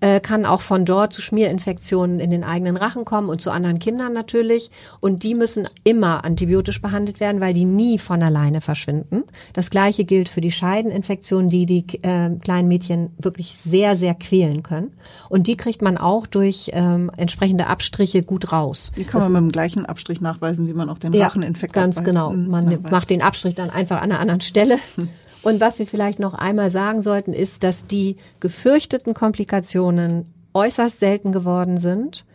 äh, 0.00 0.20
kann 0.20 0.46
auch 0.46 0.60
von 0.60 0.84
dort 0.84 1.12
zu 1.12 1.22
Schmierinfektionen 1.22 2.20
in 2.20 2.30
den 2.30 2.44
eigenen 2.44 2.76
Rachen 2.76 3.04
kommen 3.04 3.28
und 3.28 3.40
zu 3.40 3.50
anderen 3.50 3.78
Kindern 3.78 4.12
natürlich. 4.12 4.70
Und 5.00 5.22
die 5.22 5.34
müssen 5.34 5.68
immer 5.84 6.24
antibiotisch 6.24 6.80
behandelt 6.80 7.20
werden, 7.20 7.40
weil 7.40 7.54
die 7.54 7.64
nie 7.64 7.98
von 7.98 8.22
alleine 8.22 8.60
verschwinden. 8.60 9.24
Das 9.52 9.70
gleiche 9.70 10.04
gilt 10.04 10.28
für 10.28 10.40
die 10.40 10.50
Scheideninfektionen, 10.50 11.50
die 11.50 11.66
die 11.66 11.84
äh, 12.02 12.30
kleinen 12.42 12.68
Mädchen 12.68 13.10
wirklich 13.18 13.56
sehr, 13.58 13.96
sehr 13.96 14.14
quälen 14.14 14.62
können. 14.62 14.92
Und 15.28 15.46
die 15.46 15.56
kriegt 15.56 15.82
man 15.82 15.98
auch 15.98 16.26
durch 16.26 16.70
ähm, 16.72 17.10
entsprechende 17.16 17.66
Abstriche 17.66 18.22
gut 18.22 18.52
raus. 18.52 18.92
Die 18.96 19.04
kann 19.04 19.20
man 19.20 19.32
mit 19.32 19.40
dem 19.42 19.52
gleichen 19.52 19.86
Abstrich 19.86 20.20
nachweisen, 20.20 20.66
wie 20.66 20.72
man 20.72 20.88
auch 20.88 20.98
den 20.98 21.14
Racheninfekt 21.14 21.76
ja, 21.76 21.82
Ganz 21.82 22.02
genau. 22.04 22.32
Man 22.32 22.84
macht 22.90 23.10
den 23.10 23.22
Abstrich 23.22 23.54
dann 23.54 23.70
einfach 23.70 23.96
an 23.96 24.10
einer 24.10 24.20
anderen 24.20 24.40
Stelle. 24.40 24.78
Hm. 24.96 25.08
Und 25.42 25.60
was 25.60 25.78
wir 25.78 25.86
vielleicht 25.86 26.18
noch 26.18 26.34
einmal 26.34 26.70
sagen 26.70 27.02
sollten, 27.02 27.32
ist, 27.32 27.62
dass 27.62 27.86
die 27.86 28.16
gefürchteten 28.40 29.14
Komplikationen 29.14 30.26
äußerst 30.52 31.00
selten 31.00 31.32
geworden 31.32 31.78
sind 31.78 32.26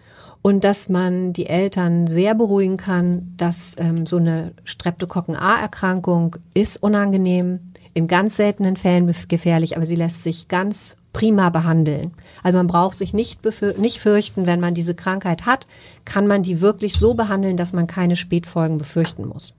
und 0.41 0.63
dass 0.63 0.89
man 0.89 1.33
die 1.33 1.47
Eltern 1.47 2.07
sehr 2.07 2.35
beruhigen 2.35 2.77
kann, 2.77 3.33
dass 3.37 3.73
ähm, 3.77 4.05
so 4.05 4.17
eine 4.17 4.53
Streptokokken-A-Erkrankung 4.63 6.37
ist 6.53 6.81
unangenehm, 6.81 7.59
in 7.93 8.07
ganz 8.07 8.35
seltenen 8.37 8.75
Fällen 8.75 9.11
gefährlich, 9.27 9.77
aber 9.77 9.85
sie 9.85 9.95
lässt 9.95 10.23
sich 10.23 10.47
ganz 10.47 10.97
prima 11.13 11.49
behandeln. 11.49 12.11
Also 12.43 12.57
man 12.57 12.67
braucht 12.67 12.97
sich 12.97 13.13
nicht, 13.13 13.39
nicht 13.77 13.99
fürchten, 13.99 14.45
wenn 14.45 14.59
man 14.59 14.73
diese 14.73 14.95
Krankheit 14.95 15.45
hat, 15.45 15.65
kann 16.03 16.27
man 16.27 16.43
die 16.43 16.59
wirklich 16.59 16.99
so 16.99 17.13
behandeln, 17.13 17.55
dass 17.55 17.71
man 17.71 17.87
keine 17.87 18.17
Spätfolgen 18.17 18.77
befürchten 18.77 19.25
muss. 19.27 19.55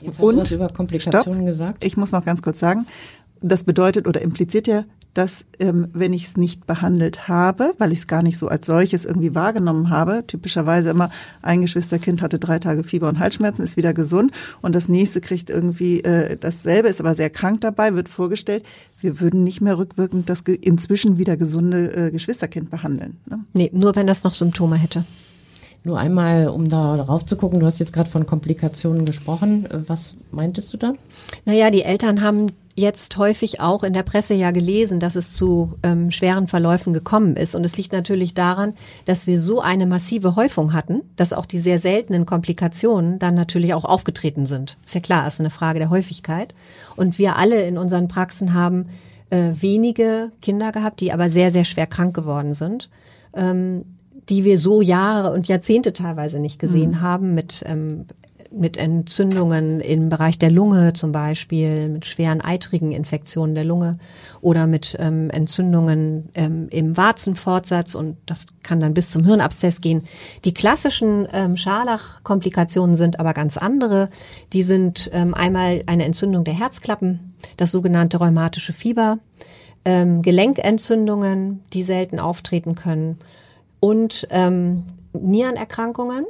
Jetzt 0.00 0.20
und 0.20 0.50
über 0.50 0.68
Komplikationen 0.68 1.40
stopp, 1.40 1.46
gesagt. 1.46 1.84
Ich 1.84 1.96
muss 1.96 2.12
noch 2.12 2.24
ganz 2.24 2.42
kurz 2.42 2.60
sagen, 2.60 2.86
das 3.40 3.64
bedeutet 3.64 4.06
oder 4.06 4.20
impliziert 4.20 4.66
ja, 4.66 4.84
dass 5.14 5.44
ähm, 5.58 5.88
wenn 5.92 6.12
ich 6.12 6.24
es 6.28 6.36
nicht 6.36 6.66
behandelt 6.66 7.26
habe, 7.26 7.74
weil 7.78 7.92
ich 7.92 8.00
es 8.00 8.06
gar 8.06 8.22
nicht 8.22 8.38
so 8.38 8.48
als 8.48 8.66
solches 8.66 9.04
irgendwie 9.04 9.34
wahrgenommen 9.34 9.90
habe, 9.90 10.24
typischerweise 10.26 10.90
immer 10.90 11.10
ein 11.42 11.62
Geschwisterkind 11.62 12.22
hatte 12.22 12.38
drei 12.38 12.58
Tage 12.58 12.84
Fieber 12.84 13.08
und 13.08 13.18
Halsschmerzen, 13.18 13.62
ist 13.62 13.76
wieder 13.76 13.92
gesund 13.92 14.32
und 14.60 14.74
das 14.74 14.88
nächste 14.88 15.20
kriegt 15.20 15.50
irgendwie 15.50 16.00
äh, 16.02 16.36
dasselbe, 16.36 16.88
ist 16.88 17.00
aber 17.00 17.14
sehr 17.14 17.30
krank 17.30 17.60
dabei, 17.60 17.94
wird 17.94 18.08
vorgestellt, 18.08 18.64
wir 19.00 19.20
würden 19.20 19.42
nicht 19.42 19.60
mehr 19.60 19.78
rückwirkend 19.78 20.28
das 20.28 20.42
inzwischen 20.42 21.18
wieder 21.18 21.36
gesunde 21.36 21.92
äh, 21.92 22.10
Geschwisterkind 22.10 22.70
behandeln. 22.70 23.16
Ne? 23.28 23.40
Nee, 23.52 23.70
nur 23.72 23.96
wenn 23.96 24.06
das 24.06 24.22
noch 24.22 24.34
Symptome 24.34 24.76
hätte. 24.76 25.04
Nur 25.82 25.98
einmal, 25.98 26.48
um 26.48 26.68
da 26.68 26.98
drauf 26.98 27.24
zu 27.24 27.36
gucken, 27.36 27.60
du 27.60 27.66
hast 27.66 27.78
jetzt 27.78 27.92
gerade 27.92 28.10
von 28.10 28.26
Komplikationen 28.26 29.06
gesprochen. 29.06 29.66
Was 29.86 30.14
meintest 30.30 30.72
du 30.72 30.76
da? 30.76 30.92
Naja, 31.46 31.70
die 31.70 31.82
Eltern 31.82 32.20
haben 32.20 32.48
jetzt 32.76 33.16
häufig 33.16 33.60
auch 33.60 33.82
in 33.82 33.92
der 33.92 34.02
Presse 34.02 34.34
ja 34.34 34.50
gelesen, 34.50 35.00
dass 35.00 35.16
es 35.16 35.32
zu 35.32 35.76
ähm, 35.82 36.10
schweren 36.10 36.48
Verläufen 36.48 36.92
gekommen 36.92 37.36
ist. 37.36 37.54
Und 37.54 37.64
es 37.64 37.76
liegt 37.76 37.92
natürlich 37.92 38.34
daran, 38.34 38.74
dass 39.06 39.26
wir 39.26 39.38
so 39.38 39.60
eine 39.60 39.86
massive 39.86 40.36
Häufung 40.36 40.72
hatten, 40.72 41.02
dass 41.16 41.32
auch 41.32 41.46
die 41.46 41.58
sehr 41.58 41.78
seltenen 41.78 42.26
Komplikationen 42.26 43.18
dann 43.18 43.34
natürlich 43.34 43.74
auch 43.74 43.84
aufgetreten 43.84 44.46
sind. 44.46 44.76
Ist 44.84 44.94
ja 44.94 45.00
klar, 45.00 45.26
ist 45.26 45.40
eine 45.40 45.50
Frage 45.50 45.78
der 45.78 45.90
Häufigkeit. 45.90 46.54
Und 46.96 47.18
wir 47.18 47.36
alle 47.36 47.62
in 47.62 47.78
unseren 47.78 48.08
Praxen 48.08 48.54
haben 48.54 48.86
äh, 49.30 49.52
wenige 49.54 50.30
Kinder 50.42 50.72
gehabt, 50.72 51.00
die 51.00 51.12
aber 51.12 51.28
sehr, 51.28 51.50
sehr 51.50 51.64
schwer 51.64 51.86
krank 51.86 52.14
geworden 52.14 52.54
sind. 52.54 52.90
Ähm, 53.34 53.84
die 54.30 54.44
wir 54.44 54.58
so 54.58 54.80
Jahre 54.80 55.32
und 55.32 55.48
Jahrzehnte 55.48 55.92
teilweise 55.92 56.38
nicht 56.38 56.58
gesehen 56.58 56.92
mhm. 56.92 57.00
haben, 57.00 57.34
mit 57.34 57.62
ähm, 57.66 58.06
mit 58.52 58.76
Entzündungen 58.76 59.80
im 59.80 60.08
Bereich 60.08 60.38
der 60.38 60.50
Lunge 60.50 60.92
zum 60.92 61.12
Beispiel, 61.12 61.88
mit 61.88 62.06
schweren 62.06 62.40
eitrigen 62.40 62.90
Infektionen 62.90 63.54
der 63.54 63.64
Lunge 63.64 63.98
oder 64.40 64.66
mit 64.66 64.96
ähm, 64.98 65.30
Entzündungen 65.30 66.30
ähm, 66.34 66.68
im 66.70 66.96
Warzenfortsatz 66.96 67.94
und 67.94 68.16
das 68.26 68.48
kann 68.62 68.80
dann 68.80 68.94
bis 68.94 69.10
zum 69.10 69.24
Hirnabszess 69.24 69.80
gehen. 69.80 70.02
Die 70.44 70.54
klassischen 70.54 71.28
ähm, 71.32 71.56
Scharlach-Komplikationen 71.56 72.96
sind 72.96 73.20
aber 73.20 73.34
ganz 73.34 73.56
andere. 73.56 74.10
Die 74.52 74.64
sind 74.64 75.10
ähm, 75.12 75.34
einmal 75.34 75.82
eine 75.86 76.04
Entzündung 76.04 76.42
der 76.44 76.58
Herzklappen, 76.58 77.34
das 77.56 77.70
sogenannte 77.70 78.16
rheumatische 78.18 78.72
Fieber, 78.72 79.18
ähm, 79.84 80.22
Gelenkentzündungen, 80.22 81.60
die 81.72 81.84
selten 81.84 82.18
auftreten 82.18 82.74
können 82.74 83.18
und 83.80 84.28
ähm, 84.30 84.84
Nierenerkrankungen. 85.12 86.26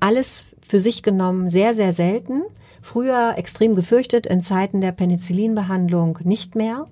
Alles 0.00 0.46
für 0.66 0.78
sich 0.78 1.02
genommen 1.02 1.50
sehr, 1.50 1.74
sehr 1.74 1.92
selten. 1.92 2.42
Früher 2.82 3.34
extrem 3.36 3.74
gefürchtet, 3.74 4.26
in 4.26 4.42
Zeiten 4.42 4.80
der 4.80 4.92
Penicillinbehandlung 4.92 6.18
nicht 6.24 6.54
mehr. 6.54 6.86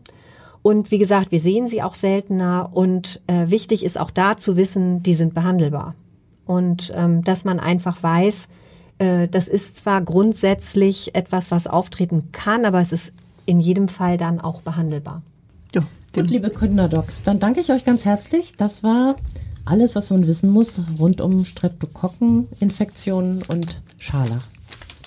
Und 0.63 0.91
wie 0.91 0.99
gesagt, 0.99 1.31
wir 1.31 1.41
sehen 1.41 1.67
sie 1.67 1.83
auch 1.83 1.95
seltener. 1.95 2.71
Und 2.73 3.21
äh, 3.27 3.51
wichtig 3.51 3.85
ist 3.85 3.99
auch 3.99 4.11
da 4.11 4.37
zu 4.37 4.57
wissen, 4.57 5.03
die 5.03 5.15
sind 5.15 5.35
behandelbar. 5.35 5.95
Und 6.47 6.93
ähm, 6.95 7.23
dass 7.23 7.45
man 7.45 7.61
einfach 7.61 8.03
weiß, 8.03 8.49
äh, 8.99 9.29
das 9.29 9.49
ist 9.49 9.77
zwar 9.79 10.01
grundsätzlich 10.03 11.15
etwas, 11.15 11.51
was 11.51 11.67
auftreten 11.67 12.31
kann, 12.33 12.65
aber 12.65 12.81
es 12.81 12.93
ist 12.93 13.13
in 13.47 13.61
jedem 13.61 13.89
Fall 13.89 14.17
dann 14.17 14.41
auch 14.41 14.63
behandelbar. 14.63 15.23
Ja, 15.75 15.83
Gut, 16.15 16.31
liebe 16.31 16.51
Kinderdocs, 16.51 17.25
dann 17.25 17.41
danke 17.41 17.61
ich 17.61 17.71
euch 17.71 17.85
ganz 17.85 18.05
herzlich. 18.05 18.57
Das 18.57 18.83
war 18.83 19.17
alles, 19.65 19.95
was 19.95 20.11
man 20.11 20.27
wissen 20.27 20.51
muss 20.51 20.81
rund 20.99 21.21
um 21.21 21.45
Streptokokkeninfektionen 21.45 23.43
und 23.49 23.81
Scharlach. 23.99 24.43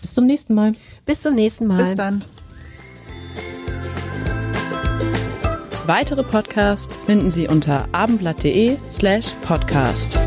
Bis 0.02 0.14
zum 0.14 0.26
nächsten 0.26 0.54
Mal. 0.54 0.74
Bis 1.06 1.22
zum 1.22 1.36
nächsten 1.36 1.68
Mal. 1.68 1.84
Bis 1.84 1.96
dann. 1.96 2.24
Weitere 5.86 6.24
Podcasts 6.24 6.98
finden 6.98 7.32
Sie 7.32 7.48
unter 7.48 7.88
abendblatt.de 7.94 8.78
slash 8.90 9.28
podcast. 9.46 10.18